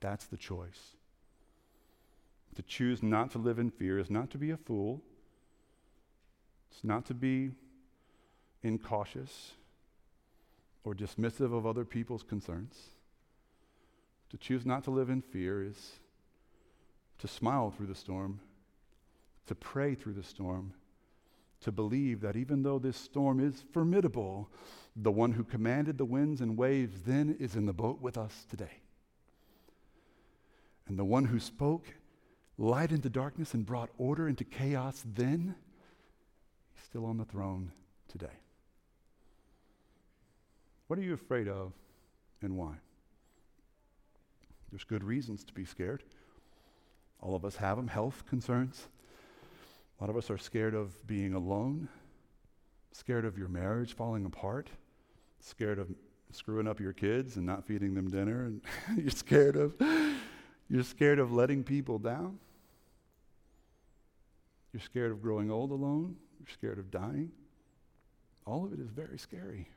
That's 0.00 0.26
the 0.26 0.36
choice. 0.36 0.96
To 2.56 2.62
choose 2.62 3.02
not 3.02 3.30
to 3.32 3.38
live 3.38 3.58
in 3.58 3.70
fear 3.70 3.98
is 3.98 4.10
not 4.10 4.30
to 4.30 4.38
be 4.38 4.50
a 4.50 4.56
fool, 4.56 5.02
it's 6.70 6.84
not 6.84 7.06
to 7.06 7.14
be 7.14 7.52
incautious 8.62 9.52
or 10.84 10.94
dismissive 10.94 11.56
of 11.56 11.66
other 11.66 11.84
people's 11.84 12.22
concerns. 12.22 12.76
To 14.30 14.36
choose 14.36 14.64
not 14.64 14.84
to 14.84 14.90
live 14.90 15.10
in 15.10 15.22
fear 15.22 15.62
is 15.62 15.98
to 17.18 17.28
smile 17.28 17.70
through 17.70 17.86
the 17.86 17.94
storm, 17.94 18.40
to 19.46 19.54
pray 19.54 19.94
through 19.94 20.14
the 20.14 20.22
storm, 20.22 20.72
to 21.60 21.72
believe 21.72 22.20
that 22.20 22.36
even 22.36 22.62
though 22.62 22.78
this 22.78 22.96
storm 22.96 23.40
is 23.40 23.64
formidable, 23.72 24.48
the 24.96 25.10
one 25.10 25.32
who 25.32 25.44
commanded 25.44 25.98
the 25.98 26.04
winds 26.04 26.40
and 26.40 26.56
waves 26.56 27.02
then 27.02 27.36
is 27.38 27.56
in 27.56 27.66
the 27.66 27.72
boat 27.72 28.00
with 28.00 28.16
us 28.16 28.46
today. 28.48 28.80
And 30.86 30.98
the 30.98 31.04
one 31.04 31.26
who 31.26 31.38
spoke 31.38 31.86
light 32.60 32.92
into 32.92 33.08
darkness 33.08 33.54
and 33.54 33.64
brought 33.64 33.90
order 33.98 34.28
into 34.28 34.44
chaos 34.44 35.02
then, 35.14 35.54
is 36.76 36.84
still 36.84 37.06
on 37.06 37.16
the 37.16 37.24
throne 37.24 37.72
today. 38.06 38.38
What 40.86 40.98
are 40.98 41.02
you 41.02 41.14
afraid 41.14 41.48
of 41.48 41.72
and 42.42 42.56
why? 42.56 42.74
There's 44.70 44.84
good 44.84 45.04
reasons 45.04 45.44
to 45.44 45.52
be 45.52 45.64
scared. 45.64 46.02
All 47.20 47.34
of 47.34 47.44
us 47.44 47.56
have 47.56 47.76
them 47.76 47.88
health 47.88 48.24
concerns. 48.26 48.88
A 49.98 50.04
lot 50.04 50.10
of 50.10 50.16
us 50.16 50.30
are 50.30 50.38
scared 50.38 50.74
of 50.74 51.06
being 51.06 51.34
alone, 51.34 51.88
scared 52.92 53.24
of 53.24 53.36
your 53.36 53.48
marriage 53.48 53.94
falling 53.94 54.24
apart, 54.24 54.70
scared 55.40 55.78
of 55.78 55.88
screwing 56.32 56.68
up 56.68 56.80
your 56.80 56.92
kids 56.92 57.36
and 57.36 57.44
not 57.44 57.66
feeding 57.66 57.94
them 57.94 58.08
dinner 58.08 58.44
and 58.44 58.62
you're 58.96 59.10
scared 59.10 59.56
of 59.56 59.74
you're 60.68 60.84
scared 60.84 61.18
of 61.18 61.32
letting 61.32 61.64
people 61.64 61.98
down. 61.98 62.38
You're 64.72 64.80
scared 64.80 65.10
of 65.10 65.20
growing 65.20 65.50
old 65.50 65.72
alone. 65.72 66.16
You're 66.38 66.52
scared 66.52 66.78
of 66.78 66.92
dying. 66.92 67.32
All 68.46 68.64
of 68.64 68.72
it 68.72 68.78
is 68.78 68.88
very 68.88 69.18
scary. 69.18 69.68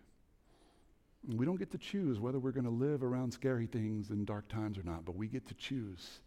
We 1.27 1.45
don't 1.45 1.57
get 1.57 1.71
to 1.71 1.77
choose 1.77 2.19
whether 2.19 2.39
we're 2.39 2.51
going 2.51 2.65
to 2.65 2.69
live 2.69 3.01
around 3.01 3.31
scary 3.31 3.65
things 3.65 4.09
in 4.09 4.25
dark 4.25 4.47
times 4.49 4.77
or 4.77 4.83
not, 4.83 5.05
but 5.05 5.15
we 5.15 5.27
get 5.27 5.47
to 5.47 5.53
choose 5.53 6.19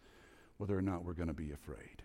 whether 0.57 0.77
or 0.77 0.83
not 0.83 1.05
we're 1.05 1.13
going 1.13 1.29
to 1.29 1.35
be 1.35 1.53
afraid. 1.53 2.03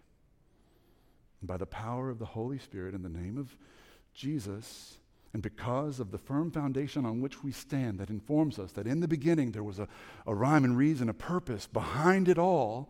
And 1.39 1.47
by 1.47 1.57
the 1.57 1.65
power 1.65 2.09
of 2.09 2.19
the 2.19 2.25
Holy 2.25 2.59
Spirit, 2.59 2.93
in 2.93 3.01
the 3.01 3.09
name 3.09 3.37
of 3.37 3.55
Jesus, 4.13 4.97
and 5.33 5.41
because 5.41 5.99
of 5.99 6.11
the 6.11 6.17
firm 6.17 6.51
foundation 6.51 7.05
on 7.05 7.21
which 7.21 7.43
we 7.43 7.51
stand 7.51 7.99
that 7.99 8.09
informs 8.09 8.59
us 8.59 8.73
that 8.73 8.87
in 8.87 8.99
the 8.99 9.07
beginning 9.07 9.51
there 9.51 9.63
was 9.63 9.79
a, 9.79 9.87
a 10.27 10.35
rhyme 10.35 10.65
and 10.65 10.77
reason, 10.77 11.07
a 11.07 11.13
purpose 11.13 11.67
behind 11.67 12.27
it 12.27 12.37
all, 12.37 12.89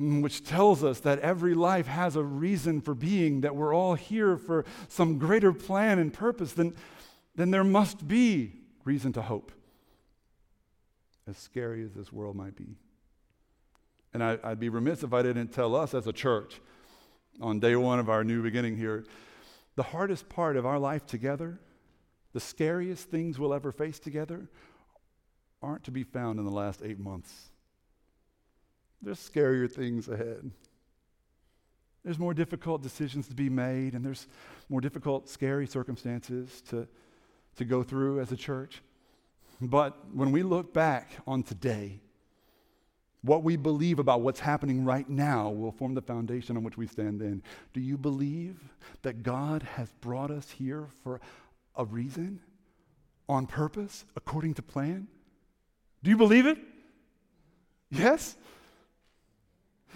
mm, 0.00 0.22
which 0.22 0.42
tells 0.44 0.82
us 0.82 1.00
that 1.00 1.18
every 1.18 1.52
life 1.52 1.86
has 1.86 2.16
a 2.16 2.22
reason 2.22 2.80
for 2.80 2.94
being, 2.94 3.42
that 3.42 3.54
we're 3.54 3.74
all 3.74 3.94
here 3.94 4.38
for 4.38 4.64
some 4.88 5.18
greater 5.18 5.52
plan 5.52 5.98
and 5.98 6.14
purpose, 6.14 6.54
then, 6.54 6.74
then 7.34 7.50
there 7.50 7.64
must 7.64 8.08
be 8.08 8.54
reason 8.86 9.12
to 9.12 9.22
hope, 9.22 9.52
as 11.28 11.36
scary 11.36 11.82
as 11.82 11.92
this 11.92 12.12
world 12.12 12.36
might 12.36 12.56
be. 12.56 12.76
And 14.14 14.22
I, 14.22 14.36
would 14.44 14.60
be 14.60 14.70
remiss 14.70 15.02
if 15.02 15.12
I 15.12 15.22
didn't 15.22 15.48
tell 15.48 15.74
us 15.74 15.92
as 15.92 16.06
a 16.06 16.12
church 16.12 16.60
on 17.40 17.60
day 17.60 17.76
one 17.76 17.98
of 17.98 18.08
our 18.08 18.24
new 18.24 18.42
beginning 18.42 18.76
here 18.78 19.04
the 19.74 19.82
hardest 19.82 20.30
part 20.30 20.56
of 20.56 20.64
our 20.64 20.78
life 20.78 21.04
together, 21.04 21.60
the 22.32 22.40
scariest 22.40 23.10
things 23.10 23.38
we'll 23.38 23.52
ever 23.52 23.70
face 23.70 23.98
together, 23.98 24.48
aren't 25.62 25.84
to 25.84 25.90
be 25.90 26.02
found 26.02 26.38
in 26.38 26.46
the 26.46 26.50
last 26.50 26.80
eight 26.82 26.98
months. 26.98 27.50
There's 29.02 29.18
scarier 29.18 29.70
things 29.70 30.08
ahead. 30.08 30.50
There's 32.04 32.18
more 32.18 32.32
difficult 32.32 32.82
decisions 32.82 33.28
to 33.28 33.34
be 33.34 33.50
made, 33.50 33.92
and 33.92 34.02
there's 34.02 34.28
more 34.70 34.80
difficult, 34.80 35.28
scary 35.28 35.66
circumstances 35.66 36.62
to 36.70 36.88
to 37.56 37.64
go 37.64 37.82
through 37.82 38.20
as 38.20 38.32
a 38.32 38.36
church. 38.36 38.82
But 39.60 39.96
when 40.12 40.32
we 40.32 40.42
look 40.42 40.72
back 40.72 41.12
on 41.26 41.42
today, 41.42 42.00
what 43.22 43.42
we 43.42 43.56
believe 43.56 43.98
about 43.98 44.20
what's 44.20 44.40
happening 44.40 44.84
right 44.84 45.08
now 45.08 45.50
will 45.50 45.72
form 45.72 45.94
the 45.94 46.02
foundation 46.02 46.56
on 46.56 46.62
which 46.62 46.76
we 46.76 46.86
stand 46.86 47.22
in. 47.22 47.42
Do 47.72 47.80
you 47.80 47.96
believe 47.96 48.60
that 49.02 49.22
God 49.22 49.62
has 49.62 49.90
brought 50.00 50.30
us 50.30 50.50
here 50.50 50.88
for 51.02 51.20
a 51.74 51.84
reason, 51.84 52.40
on 53.28 53.46
purpose, 53.46 54.04
according 54.14 54.54
to 54.54 54.62
plan? 54.62 55.08
Do 56.02 56.10
you 56.10 56.16
believe 56.16 56.46
it? 56.46 56.58
Yes? 57.90 58.36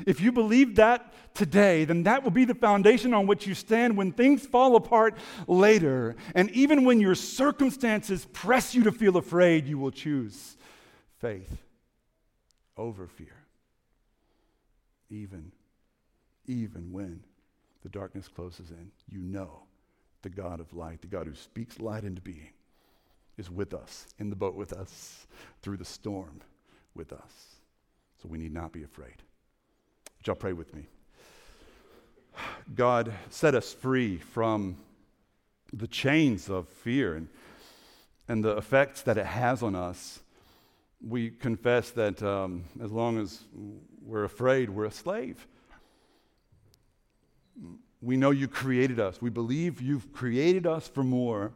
If 0.07 0.21
you 0.21 0.33
believe 0.33 0.77
that 0.77 1.13
today, 1.35 1.85
then 1.85 2.05
that 2.05 2.23
will 2.23 2.31
be 2.31 2.45
the 2.45 2.55
foundation 2.55 3.13
on 3.13 3.27
which 3.27 3.47
you 3.47 3.55
stand 3.55 3.97
when 3.97 4.13
things 4.13 4.47
fall 4.47 4.77
apart 4.77 5.17
later. 5.47 6.17
And 6.35 6.51
even 6.53 6.85
when 6.85 7.01
your 7.01 7.15
circumstances 7.15 8.27
press 8.33 8.75
you 8.75 8.85
to 8.85 8.93
feel 8.93 9.17
afraid, 9.17 9.67
you 9.67 9.79
will 9.79 9.91
choose 9.91 10.57
faith 11.19 11.63
over 12.77 13.07
fear. 13.07 13.37
Even, 15.11 15.53
even 16.47 16.93
when 16.93 17.21
the 17.83 17.89
darkness 17.89 18.29
closes 18.29 18.71
in, 18.71 18.91
you 19.09 19.21
know 19.21 19.65
the 20.23 20.31
God 20.31 20.61
of 20.61 20.73
light, 20.73 21.01
the 21.01 21.09
God 21.09 21.27
who 21.27 21.35
speaks 21.35 21.81
light 21.81 22.05
into 22.05 22.23
being, 22.23 22.51
is 23.37 23.51
with 23.51 23.75
us, 23.75 24.07
in 24.19 24.31
the 24.31 24.37
boat 24.37 24.55
with 24.55 24.73
us, 24.73 25.27
through 25.63 25.79
the 25.79 25.85
storm 25.85 26.41
with 26.95 27.13
us. 27.13 27.57
So 28.23 28.29
we 28.29 28.39
need 28.39 28.53
not 28.53 28.73
be 28.73 28.83
afraid. 28.83 29.23
Would 30.21 30.27
y'all 30.27 30.37
pray 30.37 30.53
with 30.53 30.75
me? 30.75 30.83
God, 32.75 33.15
set 33.31 33.55
us 33.55 33.73
free 33.73 34.19
from 34.19 34.77
the 35.73 35.87
chains 35.87 36.51
of 36.51 36.69
fear 36.69 37.15
and, 37.15 37.29
and 38.29 38.45
the 38.45 38.55
effects 38.59 39.01
that 39.03 39.17
it 39.17 39.25
has 39.25 39.63
on 39.63 39.75
us. 39.75 40.21
We 41.03 41.31
confess 41.31 41.91
that 41.93 42.23
um, 42.23 42.65
as 42.83 42.93
long 42.93 43.19
as 43.19 43.45
we're 44.03 44.25
afraid, 44.25 44.69
we're 44.69 44.85
a 44.85 44.91
slave. 44.91 45.47
We 48.03 48.19
know 48.19 48.31
you 48.31 48.47
created 48.47 49.01
us. 49.01 49.23
We 49.23 49.31
believe 49.31 49.81
you've 49.81 50.13
created 50.13 50.67
us 50.67 50.87
for 50.87 51.03
more 51.03 51.53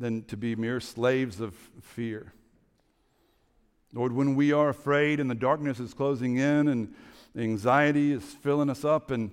than 0.00 0.22
to 0.24 0.36
be 0.38 0.56
mere 0.56 0.80
slaves 0.80 1.42
of 1.42 1.54
fear. 1.82 2.32
Lord, 3.92 4.12
when 4.12 4.34
we 4.34 4.50
are 4.50 4.70
afraid 4.70 5.20
and 5.20 5.30
the 5.30 5.34
darkness 5.34 5.78
is 5.78 5.92
closing 5.92 6.38
in 6.38 6.68
and 6.68 6.94
anxiety 7.38 8.12
is 8.12 8.22
filling 8.24 8.70
us 8.70 8.84
up 8.84 9.10
and 9.10 9.32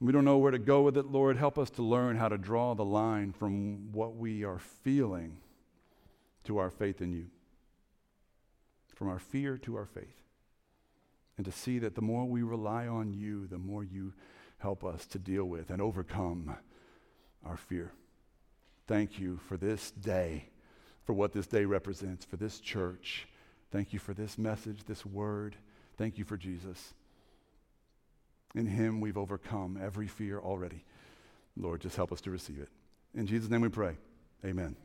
we 0.00 0.12
don't 0.12 0.24
know 0.24 0.38
where 0.38 0.50
to 0.50 0.58
go 0.58 0.82
with 0.82 0.96
it. 0.96 1.06
Lord, 1.06 1.36
help 1.36 1.58
us 1.58 1.68
to 1.70 1.82
learn 1.82 2.16
how 2.16 2.28
to 2.28 2.38
draw 2.38 2.74
the 2.74 2.84
line 2.84 3.32
from 3.32 3.92
what 3.92 4.16
we 4.16 4.44
are 4.44 4.58
feeling 4.58 5.38
to 6.44 6.58
our 6.58 6.70
faith 6.70 7.02
in 7.02 7.12
you, 7.12 7.26
from 8.94 9.08
our 9.08 9.18
fear 9.18 9.58
to 9.58 9.76
our 9.76 9.86
faith. 9.86 10.16
And 11.36 11.44
to 11.44 11.52
see 11.52 11.78
that 11.78 11.94
the 11.94 12.02
more 12.02 12.26
we 12.26 12.42
rely 12.42 12.86
on 12.86 13.12
you, 13.12 13.46
the 13.46 13.58
more 13.58 13.84
you 13.84 14.12
help 14.58 14.84
us 14.84 15.06
to 15.06 15.18
deal 15.18 15.44
with 15.44 15.70
and 15.70 15.80
overcome 15.80 16.56
our 17.44 17.56
fear. 17.56 17.92
Thank 18.86 19.18
you 19.18 19.38
for 19.48 19.56
this 19.56 19.90
day, 19.90 20.50
for 21.04 21.12
what 21.12 21.32
this 21.32 21.46
day 21.46 21.64
represents, 21.64 22.24
for 22.24 22.36
this 22.36 22.60
church. 22.60 23.26
Thank 23.70 23.92
you 23.92 23.98
for 23.98 24.14
this 24.14 24.36
message, 24.36 24.84
this 24.86 25.06
word. 25.06 25.56
Thank 25.96 26.18
you 26.18 26.24
for 26.24 26.36
Jesus. 26.36 26.94
In 28.54 28.66
Him, 28.66 29.00
we've 29.00 29.18
overcome 29.18 29.78
every 29.82 30.06
fear 30.06 30.38
already. 30.40 30.84
Lord, 31.56 31.80
just 31.80 31.96
help 31.96 32.12
us 32.12 32.20
to 32.22 32.30
receive 32.30 32.58
it. 32.58 32.68
In 33.14 33.26
Jesus' 33.26 33.50
name 33.50 33.60
we 33.60 33.68
pray. 33.68 33.96
Amen. 34.44 34.76